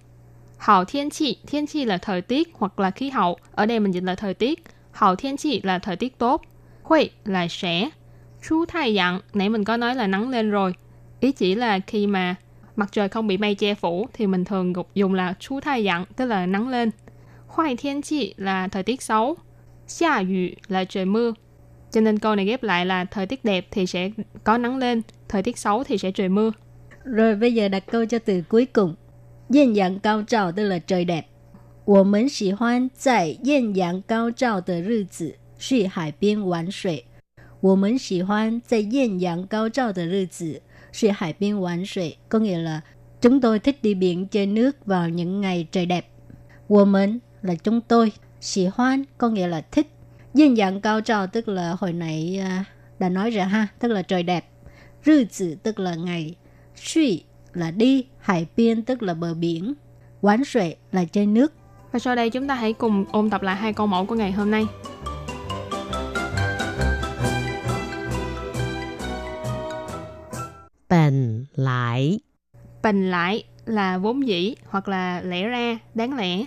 [0.58, 3.38] Hảo thiên chi, thiên chi là thời tiết hoặc là khí hậu.
[3.52, 4.62] Ở đây mình dịch là thời tiết.
[4.92, 6.42] Hảo thiên chi là thời tiết tốt.
[6.84, 7.90] Huệ là sẽ.
[8.48, 10.74] Chu thai dạng, nãy mình có nói là nắng lên rồi.
[11.20, 12.34] Ý chỉ là khi mà
[12.76, 16.04] mặt trời không bị mây che phủ thì mình thường dùng là chu thai dạng,
[16.16, 16.90] tức là nắng lên.
[17.46, 19.36] Hoài thiên chi là thời tiết xấu.
[19.86, 21.32] Xia yu là trời mưa.
[21.90, 24.10] Cho nên câu này ghép lại là thời tiết đẹp thì sẽ
[24.44, 26.52] có nắng lên, thời tiết xấu thì sẽ trời mưa.
[27.04, 28.94] Rồi bây giờ đặt câu cho từ cuối cùng.
[29.52, 31.26] Yên阳高照 tức là trời đẹp.
[31.84, 37.04] 我们喜欢在艳阳高照的日子 去海边玩水。
[37.60, 42.16] 我们喜欢在艳阳高照的日子去海边玩水.
[42.28, 42.80] Có nghĩa là
[43.20, 46.04] chúng tôi thích đi biển chơi nước vào những ngày trời đẹp.
[46.68, 48.12] 我们 là chúng tôi.
[48.40, 49.86] 喜欢 có nghĩa là thích.
[50.34, 52.64] Yên阳cao trào tức là hồi nãy à,
[52.98, 54.44] đã nói rồi ha, tức là trời đẹp.
[55.04, 56.34] Rư tử tức là ngày.
[56.76, 57.22] Suy
[57.54, 59.74] là đi, hải biên tức là bờ biển.
[60.20, 61.52] Quán suệ là chơi nước.
[61.92, 64.32] Và sau đây chúng ta hãy cùng ôn tập lại hai câu mẫu của ngày
[64.32, 64.66] hôm nay.
[71.54, 72.20] lại,
[72.82, 76.44] Bình lại là vốn dĩ hoặc là lẽ ra, đáng lẽ.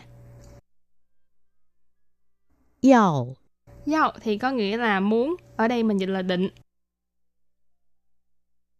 [2.81, 3.35] yào,
[3.85, 6.49] Giao thì có nghĩa là muốn, ở đây mình dịch là định.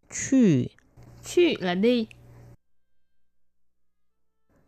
[0.10, 0.72] 去
[1.24, 2.08] Chu là đi.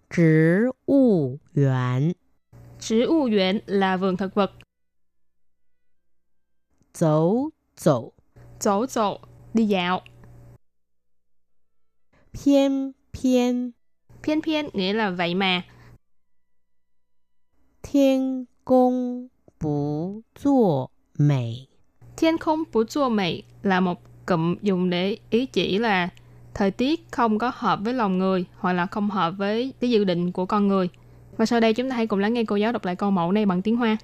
[0.10, 2.16] 植物园
[2.80, 4.52] 植物园 là vườn thực vật.
[6.94, 8.14] 走走，
[8.60, 9.20] Chỗ chỗ,
[9.54, 10.02] đi dạo.
[12.34, 13.72] 偏偏
[14.24, 15.64] Phiên phiên nghĩa là vậy mà.
[17.84, 21.68] 天公不作美，
[22.18, 26.10] Thiên không bù chua mị là một cụm dùng để ý chỉ là
[26.54, 30.04] thời tiết không có hợp với lòng người hoặc là không hợp với cái dự
[30.04, 30.90] định của con người.
[31.38, 33.32] Và sau đây chúng ta hãy cùng lắng nghe cô giáo đọc lại câu mẫu
[33.32, 33.98] này bằng tiếng Hoa.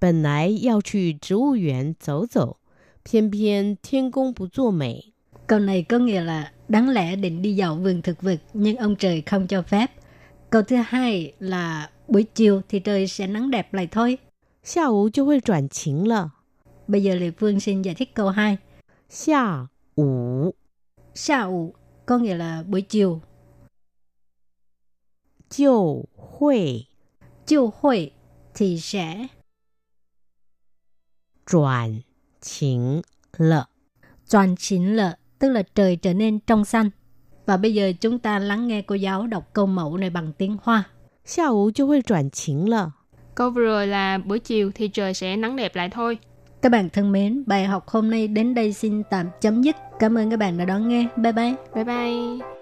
[0.00, 2.56] 本来要去植物园走走，
[3.04, 5.12] 偏偏天公不作美。
[5.46, 8.96] Câu này có nghĩa là đáng lẽ định đi dạo vườn thực vật nhưng ông
[8.96, 9.90] trời không cho phép.
[10.50, 14.18] Câu thứ hai là buổi chiều thì trời sẽ nắng đẹp lại thôi.
[14.62, 16.32] 下午就会转晴了。
[16.86, 18.58] Bây giờ Lê Phương xin giải thích câu 2.
[19.08, 20.54] 下午
[21.14, 21.74] Sa ủ
[22.06, 23.20] có nghĩa là buổi chiều.
[25.48, 26.86] 就会
[27.46, 28.12] Chiều hội
[28.54, 29.28] thì sẽ
[31.46, 32.02] 转
[32.40, 33.02] 晴
[33.38, 33.70] 了。
[34.30, 36.90] toàn chín lợ, tức là trời trở nên trong xanh.
[37.46, 40.56] Và bây giờ chúng ta lắng nghe cô giáo đọc câu mẫu này bằng tiếng
[40.62, 40.84] Hoa.
[41.28, 42.94] 下午就会转晴了。
[43.34, 46.18] Câu vừa rồi là buổi chiều thì trời sẽ nắng đẹp lại thôi.
[46.62, 49.76] Các bạn thân mến, bài học hôm nay đến đây xin tạm chấm dứt.
[49.98, 51.06] Cảm ơn các bạn đã đón nghe.
[51.16, 51.54] Bye bye.
[51.74, 52.61] Bye bye.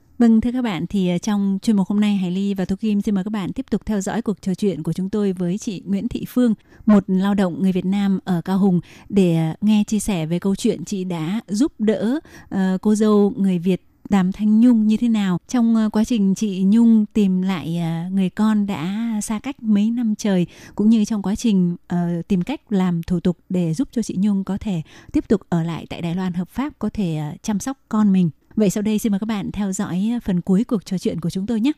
[0.21, 2.75] Vâng, thưa các bạn, thì à, trong chuyên mục hôm nay Hải Ly và Thu
[2.75, 5.33] Kim xin mời các bạn tiếp tục theo dõi cuộc trò chuyện của chúng tôi
[5.33, 6.53] với chị Nguyễn Thị Phương,
[6.85, 8.79] một lao động người Việt Nam ở Cao Hùng
[9.09, 12.19] để à, nghe chia sẻ về câu chuyện chị đã giúp đỡ
[12.55, 16.35] uh, cô dâu người Việt Đàm Thanh Nhung như thế nào trong ờ, quá trình
[16.35, 21.05] chị Nhung tìm lại à, người con đã xa cách mấy năm trời cũng như
[21.05, 24.57] trong quá trình uh, tìm cách làm thủ tục để giúp cho chị Nhung có
[24.57, 24.81] thể
[25.13, 28.29] tiếp tục ở lại tại Đài Loan hợp pháp có thể chăm sóc con mình.
[28.55, 31.29] Vậy sau đây xin mời các bạn theo dõi phần cuối cuộc trò chuyện của
[31.29, 31.71] chúng tôi nhé.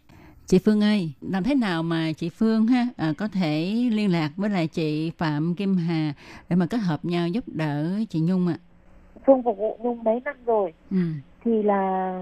[0.46, 4.30] Chị Phương ơi, làm thế nào mà chị Phương ha à, có thể liên lạc
[4.36, 6.14] với lại chị Phạm Kim Hà
[6.50, 8.58] để mà kết hợp nhau giúp đỡ chị Nhung ạ?
[8.58, 8.64] À?
[9.26, 10.74] Phương phục vụ Nhung mấy năm rồi.
[10.92, 10.98] Ừ.
[11.46, 12.14] Thì là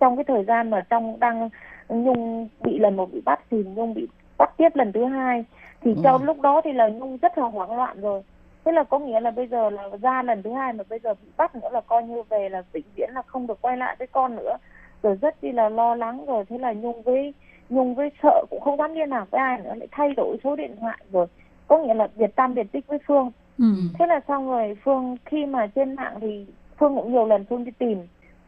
[0.00, 1.48] trong cái thời gian mà trong đang
[1.88, 4.06] Nhung bị lần một bị bắt thì Nhung bị
[4.38, 5.44] bắt tiếp lần thứ hai
[5.80, 6.00] thì ừ.
[6.04, 8.22] trong lúc đó thì là Nhung rất là hoảng loạn rồi
[8.66, 11.14] thế là có nghĩa là bây giờ là ra lần thứ hai mà bây giờ
[11.14, 13.96] bị bắt nữa là coi như về là vĩnh viễn là không được quay lại
[13.98, 14.56] với con nữa.
[15.02, 17.34] Rồi rất chi là lo lắng rồi thế là nhung với
[17.68, 20.56] nhung với sợ cũng không dám liên lạc với ai nữa lại thay đổi số
[20.56, 21.26] điện thoại rồi.
[21.68, 23.30] Có nghĩa là việt tam biệt tích với phương.
[23.58, 23.64] Ừ.
[23.98, 26.46] thế là xong rồi phương khi mà trên mạng thì
[26.78, 27.98] phương cũng nhiều lần phương đi tìm.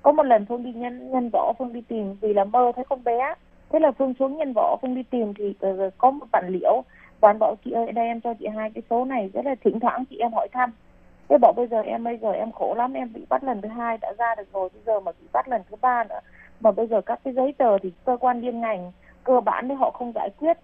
[0.02, 2.84] Có một lần phương đi nhân nhân võ phương đi tìm vì là mơ thấy
[2.88, 3.34] con bé.
[3.70, 5.54] Thế là phương xuống nhân võ phương đi tìm thì
[5.98, 6.82] có một bản liễu
[7.20, 9.80] bạn bảo chị ơi đây em cho chị hai cái số này rất là thỉnh
[9.80, 10.72] thoảng chị em hỏi thăm.
[11.28, 13.68] Thế bảo bây giờ em bây giờ em khổ lắm em bị bắt lần thứ
[13.68, 16.20] hai đã ra được rồi bây giờ mà bị bắt lần thứ ba nữa.
[16.60, 18.92] Mà bây giờ các cái giấy tờ thì cơ quan liên ngành
[19.24, 20.58] cơ bản thì họ không giải quyết.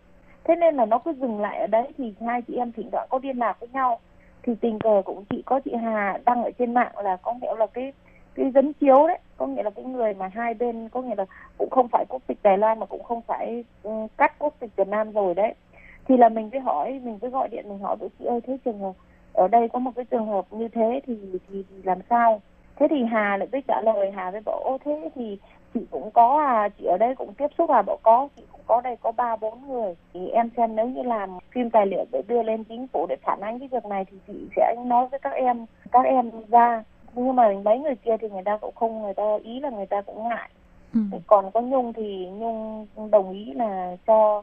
[0.45, 3.07] Thế nên là nó cứ dừng lại ở đấy thì hai chị em thỉnh thoảng
[3.11, 4.01] có liên lạc với nhau.
[4.43, 7.55] Thì tình cờ cũng chị có chị Hà đăng ở trên mạng là có nghĩa
[7.59, 7.93] là cái
[8.35, 9.19] cái dẫn chiếu đấy.
[9.37, 11.25] Có nghĩa là cái người mà hai bên có nghĩa là
[11.59, 14.71] cũng không phải quốc tịch Đài Loan mà cũng không phải um, cắt quốc tịch
[14.77, 15.55] Việt Nam rồi đấy
[16.09, 18.57] thì là mình mới hỏi mình mới gọi điện mình hỏi với chị ơi thế
[18.65, 18.93] trường hợp
[19.35, 22.41] ở đây có một cái trường hợp như thế thì thì, thì làm sao?
[22.77, 25.39] Thế thì Hà lại mới trả lời Hà với bảo ô thế thì
[25.75, 28.61] chị cũng có à chị ở đây cũng tiếp xúc à bảo có chị cũng
[28.67, 29.95] có đây có ba bốn người.
[30.15, 33.17] Thì em xem nếu như làm phim tài liệu để đưa lên chính phủ để
[33.23, 36.85] phản ánh cái việc này thì chị sẽ nói với các em các em ra.
[37.15, 39.87] Nhưng mà mấy người kia thì người ta cũng không người ta ý là người
[39.87, 40.51] ta cũng ngại.
[40.95, 41.01] Ừ.
[41.27, 44.43] còn có nhung thì nhung đồng ý là cho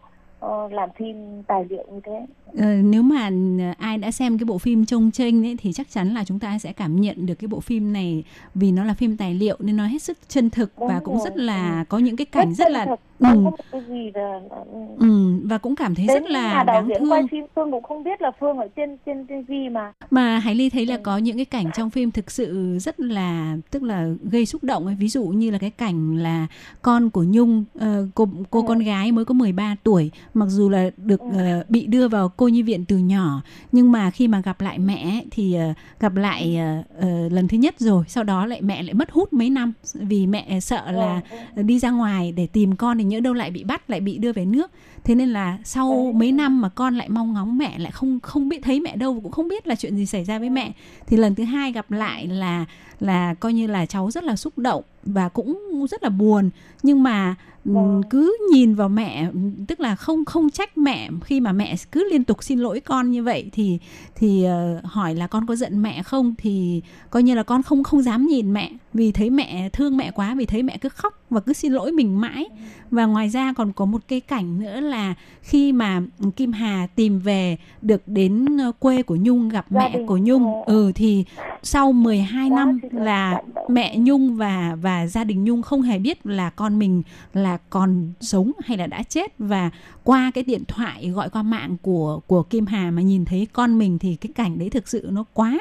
[0.71, 1.15] làm phim
[1.47, 2.25] tài liệu như thế.
[2.57, 3.29] Ờ, nếu mà
[3.77, 6.59] ai đã xem cái bộ phim trông tranh ấy thì chắc chắn là chúng ta
[6.59, 8.23] sẽ cảm nhận được cái bộ phim này
[8.55, 11.01] vì nó là phim tài liệu nên nó hết sức chân thực Đúng và rồi.
[11.05, 11.85] cũng rất là Ừ.
[11.89, 14.79] có những cái cảnh Rất rất là thực, ừ, cái gì là ừ.
[14.99, 17.11] ừ, và cũng cảm thấy Đến rất là nhà đạo đáng thương.
[17.11, 19.93] quay phim Phương cũng không biết là Phương ở trên trên TV mà.
[20.11, 23.57] mà Hải Ly thấy là có những cái cảnh trong phim thực sự rất là
[23.71, 24.95] tức là gây xúc động ấy.
[24.99, 26.47] ví dụ như là cái cảnh là
[26.81, 30.89] con của Nhung ờ, cô cô con gái mới có 13 tuổi mặc dù là
[30.97, 33.41] được ờ, bị đưa vào cô nhi viện từ nhỏ
[33.71, 37.57] nhưng mà khi mà gặp lại mẹ thì ờ, gặp lại ờ, ờ, lần thứ
[37.57, 41.21] nhất rồi sau đó lại mẹ lại mất hút mấy năm vì mẹ sợ là
[41.55, 44.33] đi ra ngoài để tìm con thì nhỡ đâu lại bị bắt lại bị đưa
[44.33, 44.71] về nước.
[45.03, 48.49] Thế nên là sau mấy năm mà con lại mong ngóng mẹ lại không không
[48.49, 50.71] biết thấy mẹ đâu cũng không biết là chuyện gì xảy ra với mẹ
[51.07, 52.65] thì lần thứ hai gặp lại là
[52.99, 56.49] là coi như là cháu rất là xúc động và cũng rất là buồn.
[56.83, 57.35] Nhưng mà
[57.65, 59.29] ừm, cứ nhìn vào mẹ
[59.67, 63.11] tức là không không trách mẹ khi mà mẹ cứ liên tục xin lỗi con
[63.11, 63.79] như vậy thì
[64.15, 67.83] thì ờ, hỏi là con có giận mẹ không thì coi như là con không
[67.83, 71.21] không dám nhìn mẹ vì thấy mẹ thương mẹ quá vì thấy mẹ cứ khóc
[71.29, 72.45] và cứ xin lỗi mình mãi.
[72.91, 76.01] Và ngoài ra còn có một cái cảnh nữa là khi mà
[76.35, 80.07] Kim Hà tìm về được đến ờ, quê của Nhung gặp Gia mẹ đình.
[80.07, 80.63] của Nhung.
[80.65, 81.25] Ừ thì
[81.63, 86.49] sau 12 năm là mẹ Nhung và và gia đình Nhung không hề biết là
[86.49, 87.03] con mình
[87.33, 89.69] là còn sống hay là đã chết và
[90.03, 93.77] qua cái điện thoại gọi qua mạng của của Kim Hà mà nhìn thấy con
[93.77, 95.59] mình thì cái cảnh đấy thực sự nó quá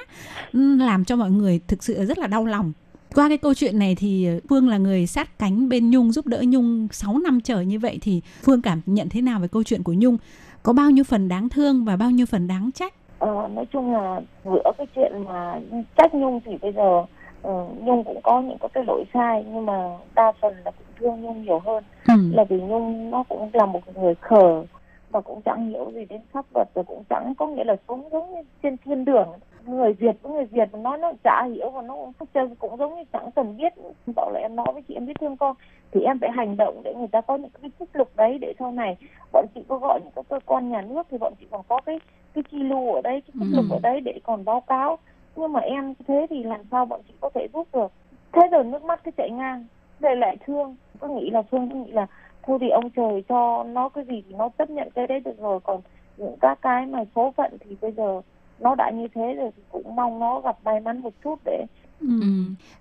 [0.52, 2.72] ừ, làm cho mọi người thực sự rất là đau lòng
[3.14, 6.42] qua cái câu chuyện này thì Phương là người sát cánh bên Nhung giúp đỡ
[6.48, 9.82] Nhung 6 năm trời như vậy thì Phương cảm nhận thế nào về câu chuyện
[9.82, 10.16] của Nhung?
[10.62, 12.94] Có bao nhiêu phần đáng thương và bao nhiêu phần đáng trách?
[13.18, 15.60] Ờ, nói chung là giữa cái chuyện mà
[15.96, 17.04] trách Nhung thì bây giờ
[17.42, 21.22] ờ, Nhung cũng có những cái lỗi sai nhưng mà đa phần là cũng thương
[21.22, 22.14] Nhung nhiều hơn Ừ.
[22.32, 24.64] là vì Nhung nó cũng là một người khờ
[25.10, 28.08] và cũng chẳng hiểu gì đến pháp luật rồi cũng chẳng có nghĩa là sống
[28.12, 29.28] giống như trên thiên đường
[29.66, 32.12] người Việt với người Việt nói nó chả hiểu và nó cũng
[32.58, 33.72] cũng giống như chẳng cần biết
[34.16, 35.54] bảo là em nói với chị em biết thương con
[35.92, 38.52] thì em phải hành động để người ta có những cái trích lục đấy để
[38.58, 38.96] sau này
[39.32, 41.80] bọn chị có gọi những cái cơ quan nhà nước thì bọn chị còn có
[41.86, 41.98] cái
[42.34, 43.74] cái chi lưu ở đây cái trích lục Ừ.
[43.74, 44.98] ở đấy để còn báo cáo
[45.40, 47.92] nhưng mà em thế thì làm sao bọn chị có thể giúp được
[48.32, 49.66] thế rồi nước mắt cứ chảy ngang
[50.00, 52.06] về lại thương cứ nghĩ là phương cứ nghĩ là
[52.42, 55.38] thôi thì ông trời cho nó cái gì thì nó chấp nhận cái đấy được
[55.38, 55.80] rồi còn
[56.16, 58.20] những các cái mà số phận thì bây giờ
[58.60, 61.66] nó đã như thế rồi thì cũng mong nó gặp may mắn một chút để
[62.00, 62.22] Ừ.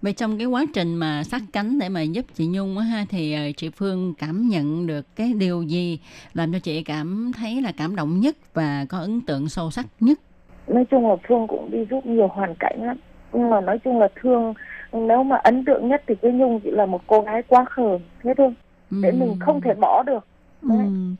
[0.01, 3.05] Vậy trong cái quá trình mà sát cánh để mà giúp chị Nhung á ha
[3.09, 5.99] thì ờ, chị Phương cảm nhận được cái điều gì
[6.33, 9.85] làm cho chị cảm thấy là cảm động nhất và có ấn tượng sâu sắc
[9.99, 10.19] nhất?
[10.69, 12.97] Nói chung là phương cũng đi giúp nhiều hoàn cảnh lắm.
[13.33, 14.53] Nhưng mà nói chung là thương
[14.93, 17.99] nếu mà ấn tượng nhất thì cái nhung chỉ là một cô gái quá khờ
[18.23, 18.53] thế thôi.
[19.01, 20.27] Để mình không thể bỏ được.
[20.61, 20.69] Ừ,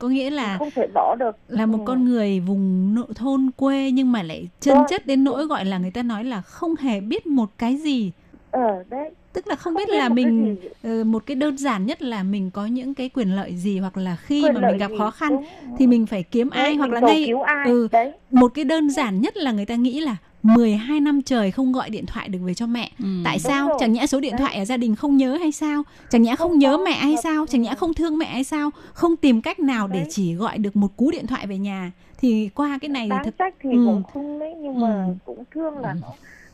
[0.00, 1.36] có nghĩa là không thể bỏ được.
[1.48, 1.84] là một Ừ.
[1.86, 4.86] con người vùng nội thôn quê nhưng mà lại chân Vâng.
[4.88, 8.12] chất đến nỗi gọi là người ta nói là không hề biết một cái gì.
[8.50, 11.86] Ờ đấy tức là không, Không biết biết là mình ờ, một cái đơn giản
[11.86, 14.78] nhất là mình có những cái quyền lợi gì hoặc là khi Quyền mà mình
[14.78, 15.76] gặp gì, khó khăn đúng.
[15.78, 18.12] thì mình phải kiếm Đấy, ai hoặc là ngay cứu ai, ừ, đấy.
[18.30, 21.90] một cái đơn giản nhất là người ta nghĩ là 12 năm trời không gọi
[21.90, 22.90] điện thoại được về cho mẹ.
[23.24, 23.68] Tại Đúng sao?
[23.68, 23.76] rồi.
[23.80, 25.82] Chẳng nhẽ số điện thoại ở gia đình không nhớ hay sao?
[26.10, 27.46] Chẳng nhẽ không nhớ mẹ hay sao?
[27.46, 28.70] Chẳng nhẽ không thương mẹ hay sao?
[28.92, 31.92] Không tìm cách nào để chỉ gọi được một cú điện thoại về nhà.
[32.18, 33.76] Thì qua cái này thì đáng trách thì Ừ.
[33.86, 35.12] cũng không đấy nhưng mà Ừ.
[35.24, 36.08] cũng thương là nó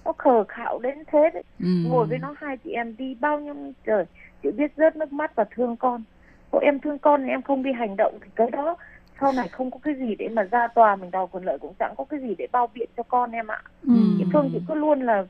[0.07, 1.67] nó khờ khạo đến thế đấy Ừ.
[1.85, 3.55] ngồi với nó hai chị em đi bao nhiêu
[3.87, 4.05] trời
[4.43, 6.03] chị biết rớt nước mắt và thương con
[6.51, 8.77] Cô em thương con thì em không đi hành động thì cái đó
[9.21, 11.75] sau này không có cái gì để mà ra tòa mình đòi quyền lợi cũng
[11.79, 13.93] chẳng có cái gì để bao biện cho con em ạ Ừ.
[14.19, 15.25] chị Phương chị cứ luôn là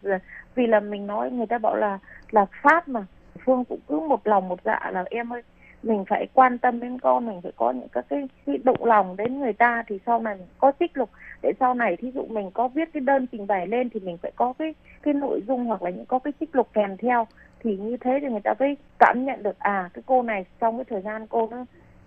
[0.54, 1.98] vì là mình nói người ta bảo là
[2.30, 3.04] là pháp mà
[3.44, 5.42] Phương cũng cứ một lòng một dạ là em ơi
[5.86, 9.16] mình phải quan tâm đến con mình phải có những các cái, cái động lòng
[9.16, 11.10] đến người ta thì sau này mình có trích lục.
[11.42, 14.16] Để sau này thí dụ mình có viết cái đơn trình bày lên thì mình
[14.16, 17.26] phải có cái cái nội dung hoặc là những có cái trích lục kèm theo.
[17.60, 20.76] Thì như thế thì người ta mới cảm nhận được à cái cô này trong
[20.76, 21.64] cái thời gian cô nó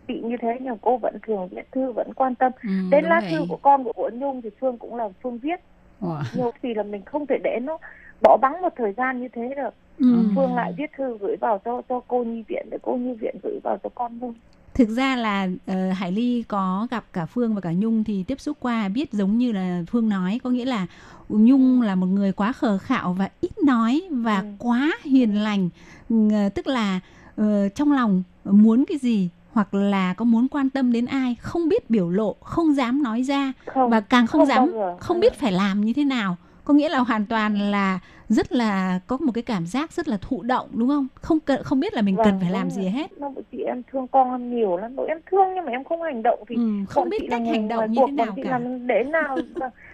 [0.07, 2.51] bị như thế nhưng cô vẫn thường viết thư vẫn quan tâm.
[2.63, 5.59] Ừ, đến lá thư của con của, của Nhung thì Phương cũng là Phương viết.
[6.01, 6.21] Wow.
[6.35, 7.77] nhiều khi là mình không thể để nó
[8.21, 9.73] bỏ bắn một thời gian như thế được.
[9.99, 10.23] Ừ.
[10.35, 13.35] Phương lại viết thư gửi vào cho cho cô nhi viện để cô nhi viện
[13.43, 14.33] gửi vào cho con Nhung
[14.73, 18.39] Thực ra là ờ, Hải Ly có gặp cả Phương và cả Nhung thì tiếp
[18.39, 20.87] xúc qua biết giống như là Phương nói có nghĩa là
[21.29, 25.69] Nhung là một người quá khờ khạo và ít nói và quá hiền lành.
[26.09, 26.15] Ừ,
[26.55, 26.99] tức là
[27.35, 31.69] ờ, trong lòng muốn cái gì hoặc là có muốn quan tâm đến ai không
[31.69, 35.33] biết biểu lộ không dám nói ra Không, và càng không, không dám không biết
[35.33, 36.37] phải làm như thế nào
[36.69, 40.17] có nghĩa là hoàn toàn là rất là có một cái cảm giác rất là
[40.21, 41.07] thụ động đúng không?
[41.15, 43.17] Không cần không biết là mình cần Vâng, phải làm gì hết.
[43.19, 44.91] Nó chị em thương con em nhiều lắm.
[44.95, 47.67] Bởi em thương nhưng mà em không hành động thì Ừ, không biết cách hành
[47.67, 48.49] động như thế nào cả.
[48.51, 49.37] làm để nào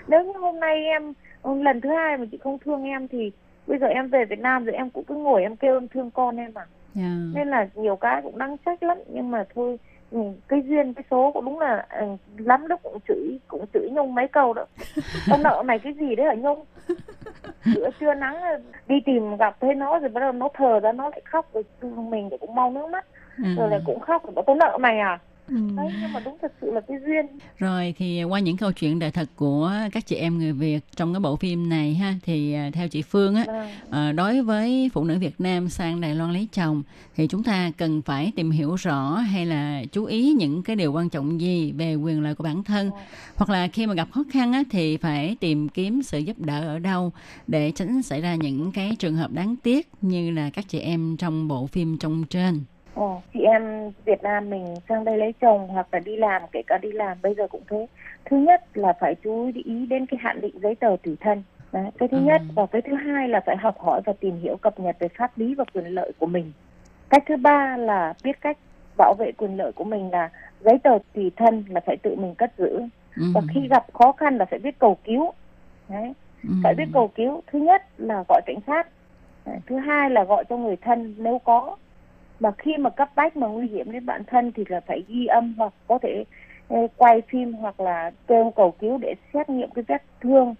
[0.07, 1.13] nếu như hôm nay em
[1.63, 3.31] lần thứ hai mà chị không thương em thì
[3.67, 6.11] bây giờ em về Việt Nam rồi em cũng cứ ngồi em kêu em thương
[6.11, 6.65] con em à
[6.95, 7.11] Dạ.
[7.33, 8.97] nên là nhiều cái cũng đang trách lắm.
[9.13, 9.77] Nhưng mà thôi
[10.47, 12.05] cái duyên cái số cũng đúng là ừ,
[12.37, 14.65] lắm lúc cũng chửi cũng chửi nhung mấy câu đó.
[15.31, 16.65] Ông nợ mày cái gì đấy hả nhung?
[17.75, 18.35] Bữa trưa nắng
[18.87, 21.63] đi tìm gặp thấy nó rồi bắt đầu nó thờ ra nó lại khóc rồi
[21.81, 23.05] mình cũng mau nước mắt.
[23.37, 23.43] Ừ.
[23.57, 25.55] rồi lại cũng khóc rồi bảo tôi nợ mày à ừ.
[25.77, 27.25] đấy nhưng mà đúng thật sự là cái duyên
[27.57, 31.13] rồi thì qua những câu chuyện đời thật của các chị em người Việt trong
[31.13, 33.45] cái bộ phim này ha thì à, theo chị Phương á
[33.89, 36.83] à, đối với phụ nữ Việt Nam sang Đài Loan lấy chồng
[37.15, 40.93] thì chúng ta cần phải tìm hiểu rõ hay là chú ý những cái điều
[40.93, 42.97] quan trọng gì về quyền lợi của bản thân ừ.
[43.35, 46.67] hoặc là khi mà gặp khó khăn á thì phải tìm kiếm sự giúp đỡ
[46.67, 47.11] ở đâu
[47.47, 51.17] để tránh xảy ra những cái trường hợp đáng tiếc như là các chị em
[51.17, 52.63] trong bộ phim trong trên
[52.95, 56.61] Ồ, chị em Việt Nam mình sang đây lấy chồng hoặc là đi làm kể
[56.67, 57.87] cả đi làm bây giờ cũng thế
[58.25, 61.85] thứ nhất là phải chú ý đến cái hạn định giấy tờ tùy thân Đấy,
[61.97, 62.23] cái thứ ừ.
[62.23, 65.07] nhất và cái thứ hai là phải học hỏi và tìm hiểu cập nhật về
[65.07, 66.51] pháp lý và quyền lợi của mình
[67.09, 68.57] cách thứ ba là biết cách
[68.97, 70.29] bảo vệ quyền lợi của mình là
[70.59, 72.81] giấy tờ tùy thân là phải tự mình cất giữ
[73.15, 73.23] ừ.
[73.33, 75.33] và khi gặp khó khăn là phải biết cầu cứu
[75.89, 76.13] Đấy.
[76.43, 76.49] Ừ.
[76.63, 78.87] phải biết cầu cứu thứ nhất là gọi cảnh sát
[79.45, 79.57] Đấy.
[79.67, 81.75] thứ hai là gọi cho người thân nếu có
[82.39, 85.25] mà khi mà cấp bách mà nguy hiểm đến bản thân thì là phải ghi
[85.25, 86.23] âm hoặc có thể
[86.97, 90.55] quay phim hoặc là kêu cầu cứu để xét nghiệm cái vết thương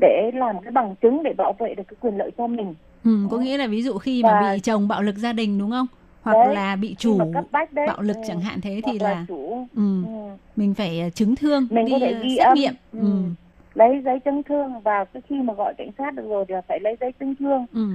[0.00, 2.74] để làm cái bằng chứng để bảo vệ được cái quyền lợi cho mình.
[3.04, 4.52] Ừ, có nghĩa là ví dụ khi mà Và...
[4.52, 5.86] bị chồng bạo lực gia đình đúng không?
[6.22, 7.18] Hoặc đấy, là bị chủ
[7.72, 8.22] đấy, bạo lực ừ.
[8.26, 9.66] chẳng hạn thế thì là, là chủ.
[9.76, 10.36] Ừ, ừ.
[10.56, 12.54] mình phải ờ, chứng thương mình đi có thể ghi xét âm.
[12.54, 12.74] nghiệm.
[12.92, 12.98] Ừ.
[13.00, 13.22] Ừ
[13.78, 16.80] lấy giấy chứng thương và cái khi mà gọi cảnh sát được rồi thì phải
[16.80, 17.88] lấy giấy chứng thương ừ.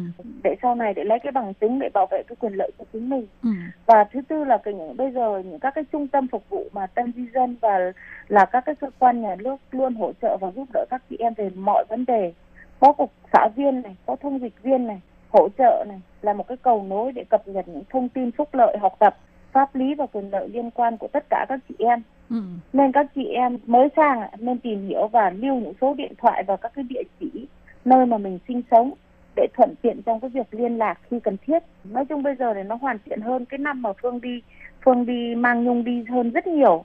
[0.43, 2.85] để sau này để lấy cái bằng chứng để bảo vệ cái quyền lợi của
[2.93, 3.49] chính mình ừ.
[3.85, 6.65] và thứ tư là cái những bây giờ những các cái trung tâm phục vụ
[6.73, 7.91] mà tân di dân và
[8.27, 11.15] là các cái cơ quan nhà nước luôn hỗ trợ và giúp đỡ các chị
[11.19, 12.33] em về mọi vấn đề
[12.79, 16.47] có cục xã viên này có thông dịch viên này hỗ trợ này là một
[16.47, 19.17] cái cầu nối để cập nhật những thông tin phúc lợi học tập
[19.53, 22.41] pháp lý và quyền lợi liên quan của tất cả các chị em Ừ.
[22.73, 26.43] Nên các chị em mới sang nên tìm hiểu và lưu những số điện thoại
[26.47, 27.47] và các cái địa chỉ
[27.85, 28.93] nơi mà mình sinh sống
[29.35, 31.59] để thuận tiện trong cái việc liên lạc khi cần thiết.
[31.83, 34.41] Nói chung bây giờ thì nó hoàn thiện hơn cái năm mà Phương đi
[34.85, 36.83] Phương đi mang Nhung đi hơn rất nhiều.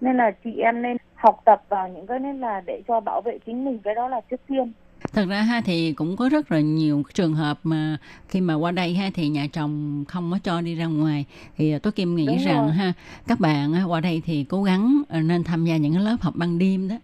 [0.00, 3.20] Nên là chị em nên học tập vào những cái nên là để cho bảo
[3.20, 4.72] vệ chính mình cái đó là trước tiên
[5.12, 7.96] thật ra ha thì cũng có rất là nhiều trường hợp mà
[8.28, 11.24] khi mà qua đây ha thì nhà chồng không có cho đi ra ngoài
[11.56, 12.72] thì tôi kim nghĩ Đúng rằng rồi.
[12.72, 12.92] ha
[13.26, 16.34] các bạn qua đây thì cố gắng ờ, nên tham gia những cái lớp học
[16.36, 16.96] ban đêm đó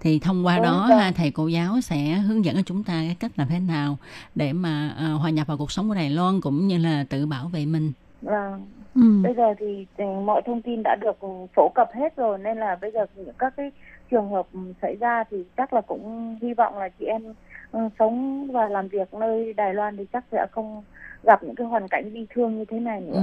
[0.00, 0.98] thì thông qua Đúng đó rồi.
[0.98, 3.96] ha thầy cô giáo sẽ hướng dẫn cho chúng ta cái cách làm thế nào
[4.34, 7.26] để mà uh, hòa nhập vào cuộc sống của Đài Loan cũng như là tự
[7.26, 7.92] bảo vệ mình.
[8.22, 8.66] Vâng.
[8.94, 9.22] Ừ.
[9.22, 11.18] Bây giờ thì ừ, mọi thông tin đã được
[11.54, 13.70] phổ cập hết rồi nên là bây giờ những các cái
[14.12, 14.46] trường hợp
[14.82, 17.22] xảy ra thì chắc là cũng hy vọng là chị em
[17.72, 20.82] Ừ, sống và làm việc nơi Đài Loan thì chắc sẽ không
[21.22, 23.14] gặp những cái hoàn cảnh bi thương như thế này nữa.
[23.14, 23.22] Ừ.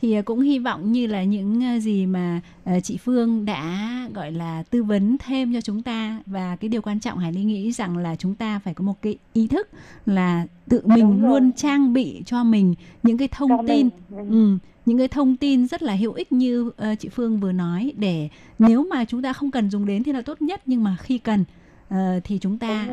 [0.00, 4.32] Thì cũng hy vọng như là những à, gì mà à, chị Phương đã gọi
[4.32, 7.72] là tư vấn thêm cho chúng ta và cái điều quan trọng Hải Ly nghĩ
[7.72, 9.68] rằng là chúng ta phải có một cái ý thức
[10.06, 13.88] là tự mình luôn trang bị cho mình những cái thông cho tin.
[14.08, 14.30] Mình.
[14.30, 17.92] Ừ những cái thông tin rất là hữu ích như uh, chị Phương vừa nói
[17.96, 18.28] để
[18.58, 21.18] nếu mà chúng ta không cần dùng đến thì là tốt nhất nhưng mà khi
[21.18, 21.44] cần
[21.92, 22.88] Ờ, thì chúng ta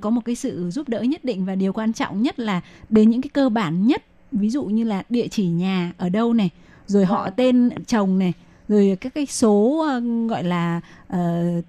[0.00, 3.10] có một cái sự giúp đỡ nhất định và điều quan trọng nhất là đến
[3.10, 6.50] những cái cơ bản nhất ví dụ như là địa chỉ nhà ở đâu này
[6.86, 7.32] rồi họ vâng.
[7.36, 8.32] tên chồng này
[8.68, 10.80] rồi các cái số uh, gọi là
[11.12, 11.18] uh,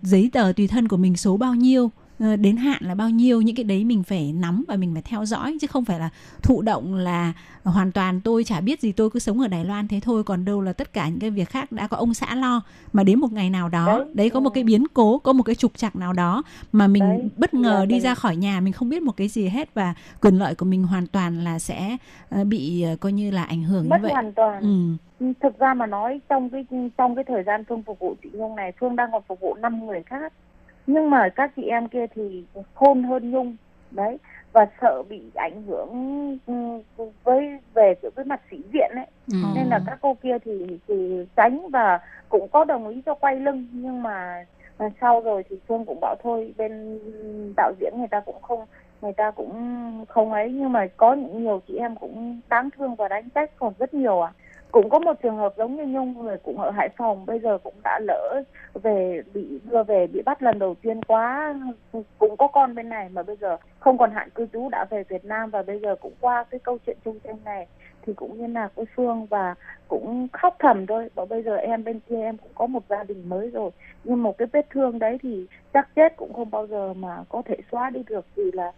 [0.02, 3.56] giấy tờ tùy thân của mình số bao nhiêu đến hạn là bao nhiêu những
[3.56, 6.10] cái đấy mình phải nắm và mình phải theo dõi chứ không phải là
[6.44, 9.88] thụ động là hoàn toàn tôi chả biết gì tôi cứ sống ở Đài Loan
[9.88, 12.36] thế thôi còn đâu là tất cả những cái việc khác đã có ông xã
[12.36, 12.62] lo.
[12.94, 15.44] Mà đến một ngày nào đó đấy, đấy có một cái biến cố có một
[15.44, 18.74] cái trục trặc nào đó mà mình đấy, bất ngờ đi ra khỏi nhà mình
[18.74, 21.98] không biết một cái gì hết và quyền lợi của mình hoàn toàn là sẽ
[22.30, 24.12] ờ, bị ờ, coi như là ảnh hưởng Mất như vậy.
[24.12, 24.62] hoàn toàn.
[24.62, 25.26] Ừ.
[25.26, 25.34] ừ.
[25.42, 26.66] thực ra mà nói trong cái
[26.98, 29.56] trong cái thời gian phương phục vụ chị Nhung này Phương đang còn phục vụ
[29.56, 30.34] 5 người khác
[30.88, 33.56] nhưng mà các chị em kia thì khôn hơn nhung.
[33.92, 34.18] Đấy
[34.56, 35.90] và sợ bị ảnh hưởng
[36.48, 36.54] ừ,
[37.24, 39.06] với về cái mặt sĩ diện ấy.
[39.32, 39.38] Ừ.
[39.56, 43.36] nên là các cô kia thì thì tránh và cũng có đồng ý cho quay
[43.36, 43.68] lưng.
[43.72, 44.46] Nhưng mà,
[44.80, 47.00] mà sau rồi thì phương cũng bảo thôi bên
[47.58, 48.66] đạo diễn người ta cũng không
[49.02, 49.52] người ta cũng
[50.08, 50.52] không ấy.
[50.52, 53.94] Nhưng mà có những nhiều chị em cũng đáng thương và đánh trách còn rất
[53.94, 54.34] nhiều à
[54.76, 57.58] cũng có một trường hợp giống như nhung, người cũng ở hải phòng, bây giờ
[57.64, 61.56] cũng đã lỡ về, bị đưa về, bị bắt lần đầu tiên quá,
[62.18, 65.04] cũng có con bên này mà bây giờ không còn hạn cư trú, đã về
[65.10, 67.68] việt nam và bây giờ cũng qua cái câu chuyện chung tranh này
[68.02, 69.56] thì cũng liên lạc với phương và
[69.88, 73.04] cũng khóc thầm thôi và bây giờ em bên kia em cũng có một gia
[73.04, 73.72] đình mới rồi
[74.04, 77.42] nhưng một cái vết thương đấy thì chắc chết cũng không bao giờ mà có
[77.46, 78.72] thể xóa đi được vì là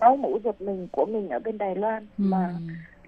[0.00, 2.24] máu mũ ruột mình của mình ở bên Đài Loan ừ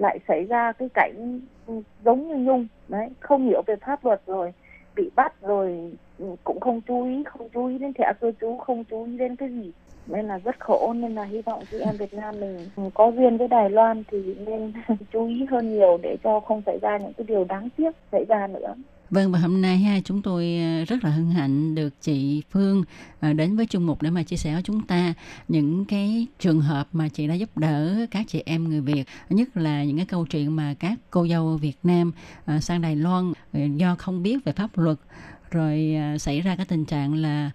[0.00, 2.66] lại xảy ra cái cảnh ừ, giống như Nhung.
[2.88, 4.52] Đấy, không hiểu về pháp luật rồi,
[4.96, 8.56] bị bắt rồi ừ, cũng không chú ý, không chú ý đến thẻ cư trú,
[8.58, 9.72] không chú ý đến cái gì.
[10.06, 13.12] Nên là rất khổ, nên là hy vọng chị em Việt Nam mình ừ, có
[13.16, 14.72] duyên với Đài Loan thì nên
[15.10, 18.24] chú ý hơn nhiều để cho không xảy ra những cái điều đáng tiếc xảy
[18.28, 18.74] ra nữa.
[19.10, 22.84] Vâng và hôm nay ha chúng tôi ờ, rất là hân hạnh được chị Phương
[23.20, 25.14] ờ, đến với chung mục để mà chia sẻ với chúng ta
[25.48, 29.56] những cái trường hợp mà chị đã giúp đỡ các chị em người Việt, nhất
[29.56, 32.12] là những cái câu chuyện mà các cô dâu Việt Nam
[32.44, 34.98] ờ, sang Đài Loan do không biết về pháp luật
[35.50, 37.50] rồi xảy ra cái tình trạng là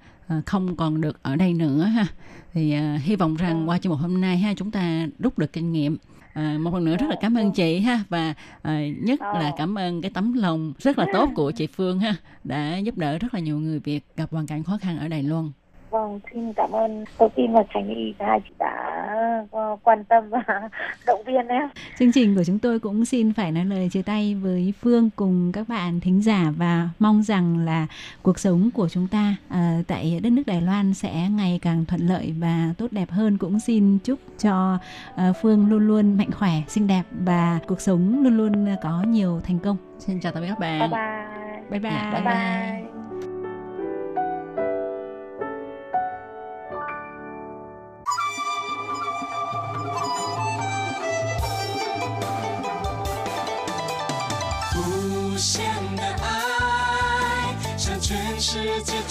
[0.45, 2.07] không còn được ở đây nữa ha.
[2.53, 5.71] Thì hy vọng rằng qua chương mục hôm nay ha chúng ta rút được kinh
[5.71, 5.97] nghiệm
[6.33, 9.77] à, một lần nữa rất là cảm ơn chị ha và à, nhất là cảm
[9.77, 13.33] ơn cái tấm lòng rất là tốt của chị Phương ha đã giúp đỡ rất
[13.33, 15.51] là nhiều người Việt gặp hoàn cảnh khó khăn ở Đài Loan.
[15.91, 19.05] Vâng, xin cảm ơn Tô Kim và Thành Y hai chị đã
[19.51, 20.43] ờ, quan tâm và
[21.07, 21.69] động viên em.
[21.99, 25.51] Chương trình của chúng tôi cũng xin phải nói lời chia tay với Phương cùng
[25.51, 27.87] các bạn thính giả và mong rằng là
[28.21, 32.01] cuộc sống của chúng ta uh, tại đất nước Đài Loan sẽ ngày càng thuận
[32.07, 33.37] lợi và tốt đẹp hơn.
[33.37, 34.79] Cũng xin chúc cho
[35.13, 39.41] uh, Phương luôn luôn mạnh khỏe, xinh đẹp và cuộc sống luôn luôn có nhiều
[39.43, 39.77] thành công.
[39.99, 40.79] Xin chào tạm biệt các bạn.
[40.79, 41.31] Bye bye.
[41.69, 41.91] Bye bye.
[41.91, 42.33] Yeah, bye bye.
[42.33, 43.10] bye.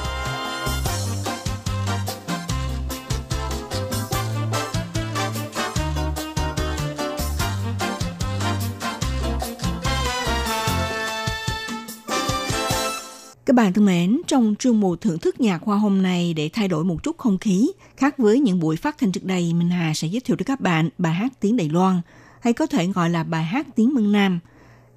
[13.51, 16.67] Các bạn thân mến, trong chương mục thưởng thức nhạc hoa hôm nay để thay
[16.67, 19.93] đổi một chút không khí, khác với những buổi phát thanh trước đây, Minh Hà
[19.93, 22.01] sẽ giới thiệu cho các bạn bài hát tiếng Đài Loan,
[22.39, 24.39] hay có thể gọi là bài hát tiếng Mân Nam.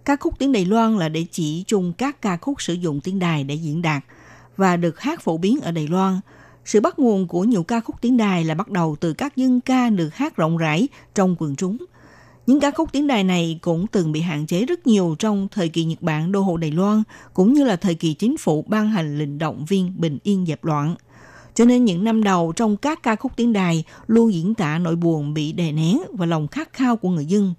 [0.05, 3.19] Ca khúc tiếng Đài Loan là để chỉ chung các ca khúc sử dụng tiếng
[3.19, 4.05] đài để diễn đạt
[4.57, 6.21] và được hát phổ biến ở Đài Loan.
[6.65, 9.61] Sự bắt nguồn của nhiều ca khúc tiếng đài là bắt đầu từ các dân
[9.61, 11.77] ca được hát rộng rãi trong quần chúng–
[12.47, 15.69] những ca khúc tiếng đài này cũng từng bị hạn chế rất nhiều trong thời
[15.69, 17.03] kỳ Nhật Bản đô hộ Đài Loan,
[17.35, 20.65] cũng như là thời kỳ chính phủ ban hành lệnh động viên bình yên dẹp
[20.65, 20.95] loạn.
[21.55, 24.97] Cho nên những năm đầu trong các ca khúc tiếng đài luôn diễn tả nỗi
[24.97, 27.55] buồn bị đè nén và lòng khát khao của người dân.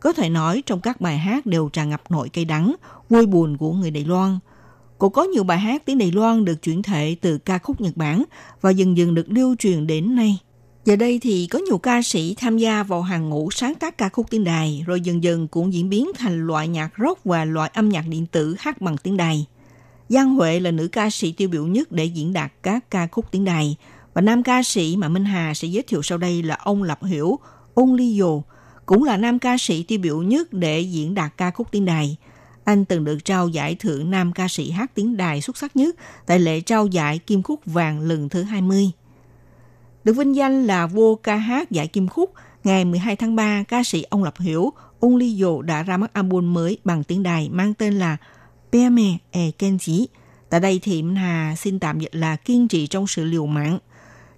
[0.00, 2.74] Có thể nói trong các bài hát đều tràn ngập nỗi cay đắng,
[3.08, 4.38] vui buồn của người Đài Loan.
[4.98, 7.96] Cũng có nhiều bài hát tiếng Đài Loan được chuyển thể từ ca khúc Nhật
[7.96, 8.24] Bản
[8.60, 10.38] và dần dần được lưu truyền đến nay.
[10.84, 14.08] Giờ đây thì có nhiều ca sĩ tham gia vào hàng ngũ sáng tác ca
[14.08, 17.70] khúc tiếng đài, rồi dần dần cũng diễn biến thành loại nhạc rock và loại
[17.74, 19.46] âm nhạc điện tử hát bằng tiếng đài.
[20.08, 23.30] Giang Huệ là nữ ca sĩ tiêu biểu nhất để diễn đạt các ca khúc
[23.30, 23.76] tiếng đài,
[24.14, 27.04] và nam ca sĩ mà Minh Hà sẽ giới thiệu sau đây là ông Lập
[27.04, 27.38] Hiểu,
[27.74, 28.42] ông Ly Dồ,
[28.86, 32.16] cũng là nam ca sĩ tiêu biểu nhất để diễn đạt ca khúc tiếng đài.
[32.64, 35.96] Anh từng được trao giải thưởng nam ca sĩ hát tiếng đài xuất sắc nhất
[36.26, 38.90] tại lễ trao giải Kim Khúc Vàng lần thứ 20.
[40.04, 42.32] Được vinh danh là vua ca hát giải kim khúc,
[42.64, 46.12] ngày 12 tháng 3, ca sĩ ông Lập Hiểu, ông Ly Dụ đã ra mắt
[46.12, 48.16] album mới bằng tiếng đài mang tên là
[48.72, 50.06] Peame e Kenji.
[50.48, 53.78] Tại đây thì Minh Hà xin tạm dịch là kiên trì trong sự liều mạng.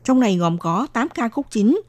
[0.04, 1.80] Trong này gồm có 8 ca khúc chính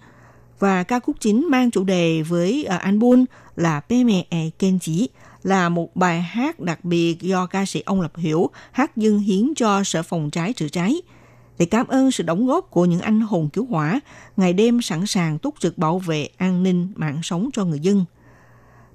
[0.59, 5.07] và ca khúc chính mang chủ đề với uh, album là Peame e Kenji
[5.43, 9.53] là một bài hát đặc biệt do ca sĩ ông Lập Hiểu hát dâng hiến
[9.55, 11.01] cho sở phòng trái chữa cháy–
[11.57, 13.99] để cảm ơn sự đóng góp của những anh hùng cứu hỏa,
[14.37, 18.05] ngày đêm sẵn sàng túc trực bảo vệ an ninh mạng sống cho người dân.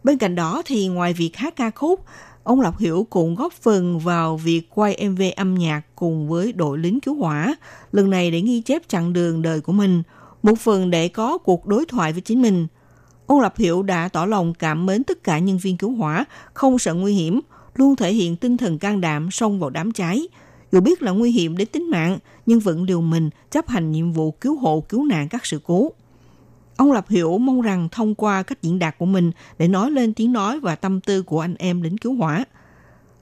[0.05, 2.05] Bên cạnh đó thì ngoài việc hát ca khúc,
[2.43, 6.79] ông Lộc Hiểu cũng góp phần vào việc quay MV âm nhạc cùng với đội
[6.79, 7.55] lính cứu hỏa,
[7.93, 10.03] lần này để ghi chép chặng đường đời của mình,
[10.43, 12.67] một phần để có cuộc đối thoại với chính mình.
[13.27, 16.79] Ông Lập Hiểu đã tỏ lòng cảm mến tất cả nhân viên cứu hỏa, không
[16.79, 17.41] sợ nguy hiểm,
[17.75, 20.29] luôn thể hiện tinh thần can đảm xông vào đám cháy–
[20.73, 24.12] dù biết là nguy hiểm đến tính mạng, nhưng vẫn liều mình chấp hành nhiệm
[24.12, 25.93] vụ cứu hộ cứu nạn các sự cố.
[26.77, 30.14] Ông Lập Hiểu mong rằng thông qua cách diễn đạt của mình để nói lên
[30.14, 32.45] tiếng nói và tâm tư của anh em lính cứu hỏa.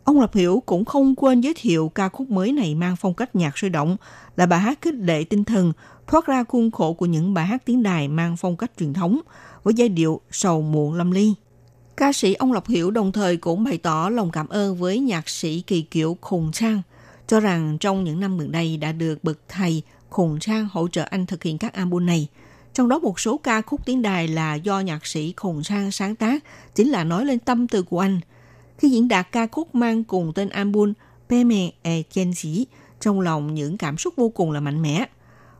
[0.04, 3.36] Ông Lập Hiểu cũng không quên giới thiệu ca khúc mới này mang phong cách
[3.36, 3.96] nhạc sôi động,
[4.36, 5.72] là bài hát khích lệ tinh thần,
[6.06, 9.20] thoát ra khuôn khổ của những bài hát tiếng đài mang phong cách truyền thống,
[9.62, 11.34] với giai điệu sầu muộn lâm ly.
[11.96, 15.28] Ca sĩ ông Lộc Hiểu đồng thời cũng bày tỏ lòng cảm ơn với nhạc
[15.28, 16.82] sĩ Kỳ Kiệu Khùng Trang,
[17.28, 21.06] cho rằng trong những năm gần đây đã được bậc thầy Khùng Trang hỗ trợ
[21.10, 22.28] anh thực hiện các album này.
[22.74, 26.14] Trong đó một số ca khúc tiếng đài là do nhạc sĩ Khùng Trang sáng
[26.14, 28.20] tác, chính là nói lên tâm tư của anh.
[28.78, 30.92] Khi diễn đạt ca khúc mang cùng tên album
[31.28, 32.66] Peme e Chen Chỉ,
[33.00, 35.04] trong lòng những cảm xúc vô cùng là mạnh mẽ.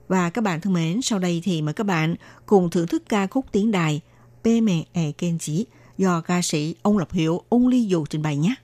[0.08, 2.14] Và các bạn thân mến, sau đây thì mời các bạn
[2.46, 4.00] cùng thưởng thức ca khúc tiếng đài
[4.44, 5.66] Peme e Chen Chỉ
[5.98, 8.54] do ca sĩ ông Lập Hiệu, ông Ly Dù trình bày nhé.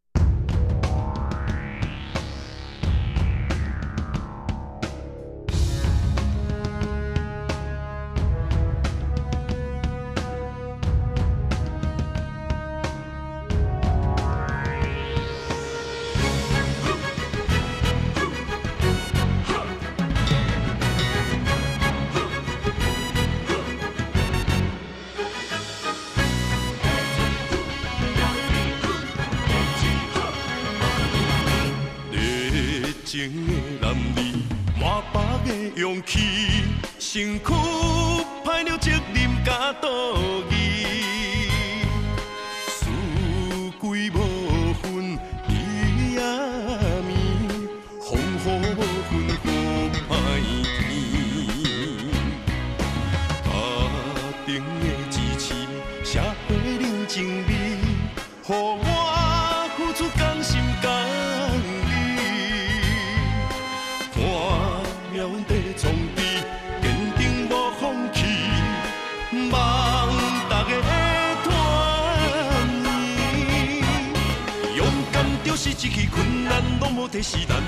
[75.85, 77.62] 一起困难拢无提示，咱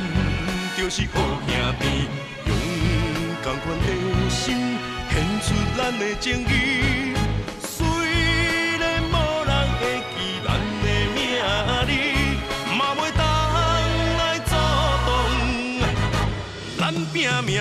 [0.74, 2.08] 就是好兄弟。
[2.46, 2.50] 用
[3.42, 3.84] 同款的
[4.30, 4.56] 心，
[5.10, 7.12] 献出咱的情义。
[7.60, 7.76] 虽
[8.78, 9.14] 然无
[9.44, 10.48] 人会记咱
[10.80, 11.18] 的名
[11.84, 11.92] 字，
[12.74, 13.20] 嘛袂当
[14.16, 14.52] 来阻
[15.04, 15.08] 挡。
[16.78, 17.14] 咱拼
[17.44, 17.60] 命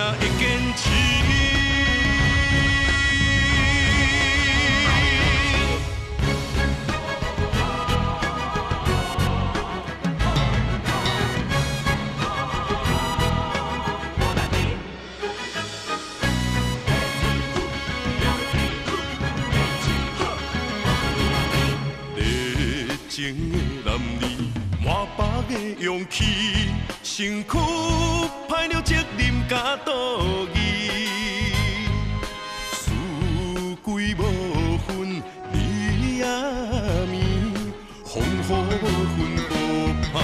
[23.16, 24.24] 情的男儿，
[24.84, 26.26] 满腹的勇气，
[27.02, 27.58] 身躯
[28.50, 30.22] 歹了责任甲道
[30.54, 30.58] 义，
[32.74, 32.92] 四
[33.86, 34.22] 季无
[34.80, 35.56] 分日
[36.18, 37.16] 夜暝，
[38.04, 38.28] 风雨
[38.84, 38.86] 无
[39.16, 39.40] 分雨
[40.12, 40.16] 歹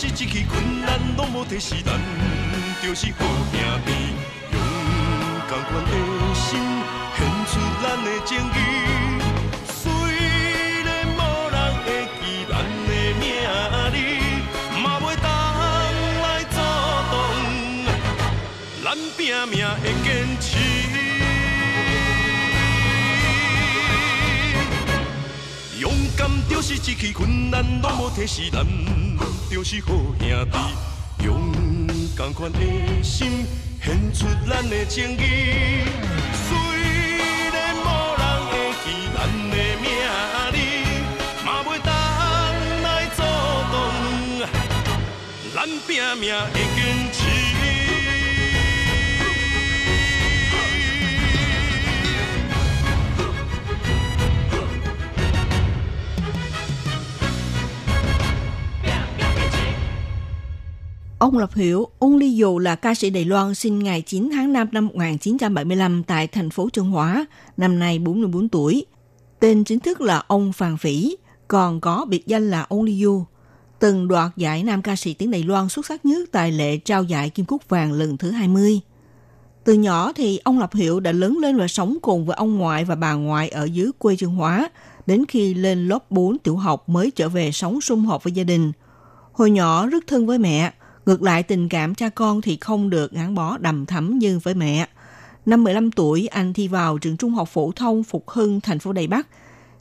[0.00, 1.98] 是一起困难拢无提示，咱
[2.80, 3.90] 就是好兄弟。
[4.52, 4.56] 用
[5.48, 5.90] 同款的
[6.36, 6.60] 心，
[7.16, 8.56] 献出咱的情义。
[9.66, 9.90] 虽
[10.84, 11.20] 然无
[11.50, 12.52] 人会记咱
[12.86, 13.26] 的名
[13.90, 13.96] 字，
[14.80, 15.26] 嘛袂当
[16.22, 16.56] 来阻
[17.10, 17.12] 挡。
[18.84, 18.86] 咱
[19.16, 19.18] 拼
[19.48, 20.06] 命会坚
[20.40, 20.77] 持。
[25.78, 28.66] 勇敢就是一起困难拢无提示，咱
[29.48, 30.58] 就是好兄弟。
[31.24, 31.52] 用
[32.16, 32.58] 同款的
[33.00, 33.46] 心，
[33.80, 35.84] 献出咱的情义。
[36.48, 36.56] 虽
[37.52, 37.86] 然无
[38.18, 38.52] 人会
[38.82, 39.16] 记咱
[39.50, 39.86] 的名
[40.50, 40.56] 字，
[41.46, 41.88] 嘛袂当
[42.82, 43.22] 来阻
[43.70, 43.74] 挡。
[45.54, 45.56] 咱
[45.86, 46.78] 拼命会坚
[47.12, 47.17] 持。
[61.18, 64.68] Ông Lập Hiểu, ông Ly Dù là ca sĩ Đài Loan sinh ngày 9 tháng 5
[64.72, 68.86] năm 1975 tại thành phố Trung Hóa, năm nay 44 tuổi.
[69.40, 71.16] Tên chính thức là ông Phàn Phỉ,
[71.48, 73.24] còn có biệt danh là ông Ly Du.
[73.78, 77.02] Từng đoạt giải nam ca sĩ tiếng Đài Loan xuất sắc nhất tại lễ trao
[77.02, 78.80] giải Kim Cúc Vàng lần thứ 20.
[79.64, 82.84] Từ nhỏ thì ông Lập Hiệu đã lớn lên và sống cùng với ông ngoại
[82.84, 84.70] và bà ngoại ở dưới quê Trường Hóa,
[85.06, 88.44] đến khi lên lớp 4 tiểu học mới trở về sống sum họp với gia
[88.44, 88.72] đình.
[89.32, 90.72] Hồi nhỏ rất thân với mẹ,
[91.08, 94.54] ngược lại tình cảm cha con thì không được gắn bó đầm thắm như với
[94.54, 94.88] mẹ.
[95.46, 98.92] Năm 15 tuổi, anh thi vào trường trung học phổ thông Phục Hưng, thành phố
[98.92, 99.26] Đài Bắc.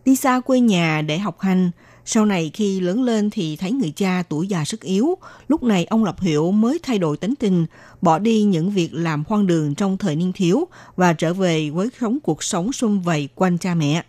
[0.06, 1.72] Đi xa quê nhà để học hành,
[2.06, 5.18] Sau này khi lớn lên thì thấy người cha tuổi già sức yếu,
[5.48, 7.66] lúc này ông Lập Hiểu mới thay đổi tính tình,
[8.02, 11.90] bỏ đi những việc làm hoang đường trong thời niên thiếu và trở về với
[12.00, 14.04] sống cuộc sống xung vầy quanh cha mẹ.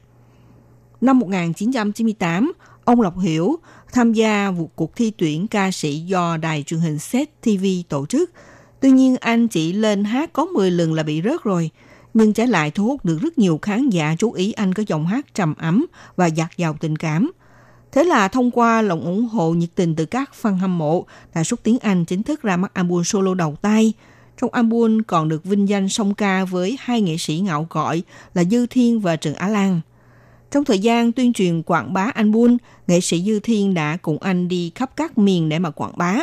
[1.00, 2.52] Năm 1998,
[2.84, 3.56] ông Lộc Hiểu
[3.92, 8.06] tham gia một cuộc thi tuyển ca sĩ do đài truyền hình Set TV tổ
[8.06, 8.30] chức.
[8.80, 11.70] Tuy nhiên anh chỉ lên hát có 10 lần là bị rớt rồi,
[12.14, 15.06] nhưng trái lại thu hút được rất nhiều khán giả chú ý anh có giọng
[15.06, 15.86] hát trầm ấm
[16.16, 17.32] và dạt dào tình cảm.
[17.92, 21.44] Thế là thông qua lòng ủng hộ nhiệt tình từ các fan hâm mộ, đã
[21.44, 23.92] xuất tiếng Anh chính thức ra mắt album solo đầu tay.
[24.40, 28.02] Trong album còn được vinh danh song ca với hai nghệ sĩ ngạo cõi
[28.34, 29.80] là Dư Thiên và Trần Á Lan.
[30.50, 34.48] Trong thời gian tuyên truyền quảng bá album, nghệ sĩ Dư Thiên đã cùng anh
[34.48, 36.16] đi khắp các miền để mà quảng bá.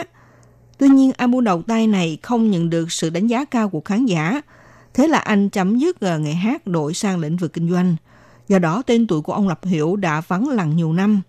[0.78, 4.06] Tuy nhiên, album đầu tay này không nhận được sự đánh giá cao của khán
[4.06, 4.42] giả.
[4.94, 7.96] Thế là anh chấm dứt ờ, nghề hát đổi sang lĩnh vực kinh doanh.
[8.48, 11.22] Do đó, tên tuổi của ông Lập Hiểu đã vắng lặng nhiều năm.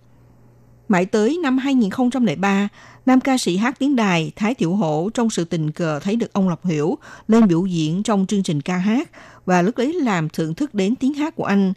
[0.88, 2.68] Mãi tới năm 2003,
[3.06, 6.32] nam ca sĩ hát tiếng đài Thái Tiểu Hổ trong sự tình cờ thấy được
[6.32, 9.10] ông Lập Hiểu lên biểu diễn trong chương trình ca hát
[9.46, 11.72] và lúc ấy làm thưởng thức đến tiếng hát của anh.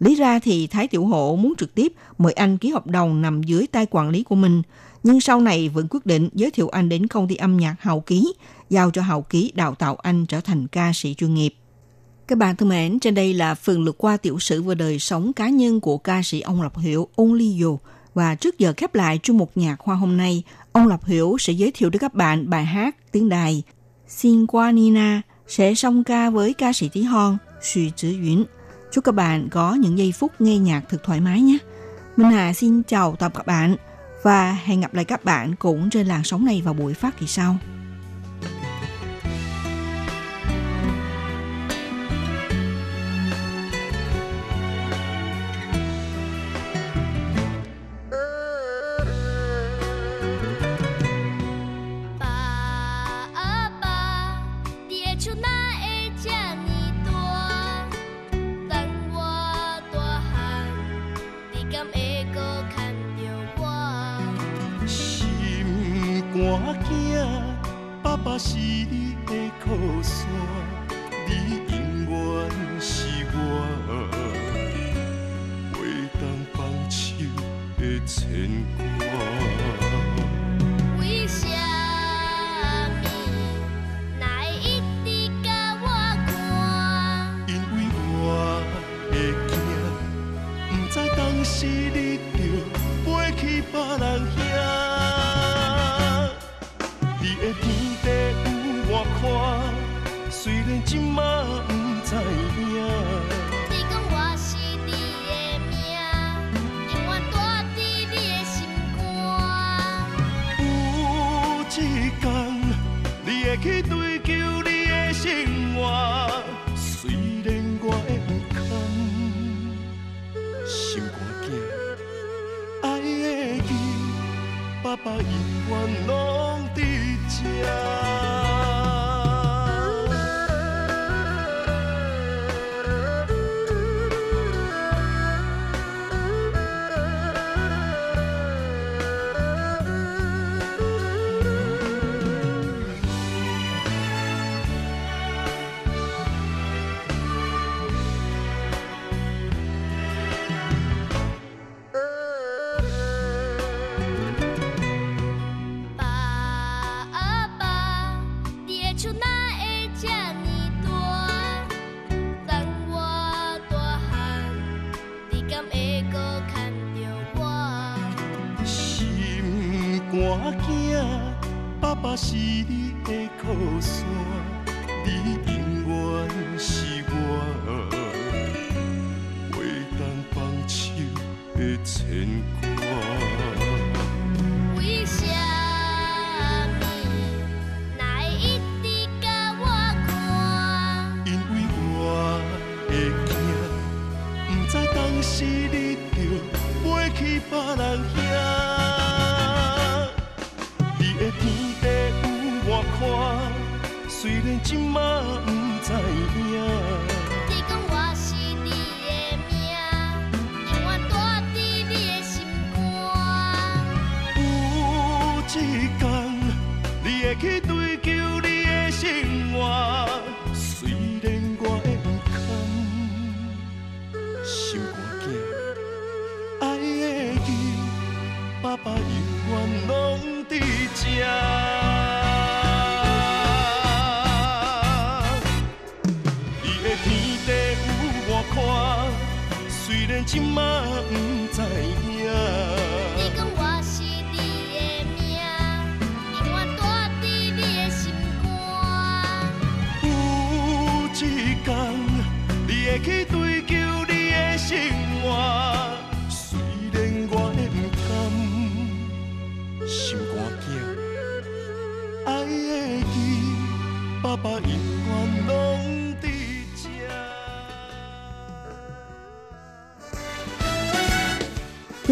[0.00, 3.42] Lý ra thì Thái Tiểu hộ muốn trực tiếp mời anh ký hợp đồng nằm
[3.42, 4.62] dưới tay quản lý của mình,
[5.02, 8.00] nhưng sau này vẫn quyết định giới thiệu anh đến công ty âm nhạc Hào
[8.00, 8.32] Ký,
[8.70, 11.54] giao cho Hào Ký đào tạo anh trở thành ca sĩ chuyên nghiệp.
[12.28, 15.32] Các bạn thân mến, trên đây là phần lượt qua tiểu sử và đời sống
[15.32, 17.78] cá nhân của ca sĩ ông Lập Hiểu ông Ly Dù.
[18.14, 20.42] Và trước giờ khép lại chung một nhạc hoa hôm nay,
[20.72, 23.62] ông Lập Hiểu sẽ giới thiệu đến các bạn bài hát tiếng đài
[24.08, 28.44] Xin qua Nina sẽ song ca với ca sĩ Tí Hon, Xu chữ Yến.
[28.92, 31.58] Chúc các bạn có những giây phút nghe nhạc thật thoải mái nhé.
[32.16, 33.76] Minh Hà xin chào tạm các bạn
[34.22, 37.26] và hẹn gặp lại các bạn cũng trên làn sóng này vào buổi phát kỳ
[37.26, 37.56] sau.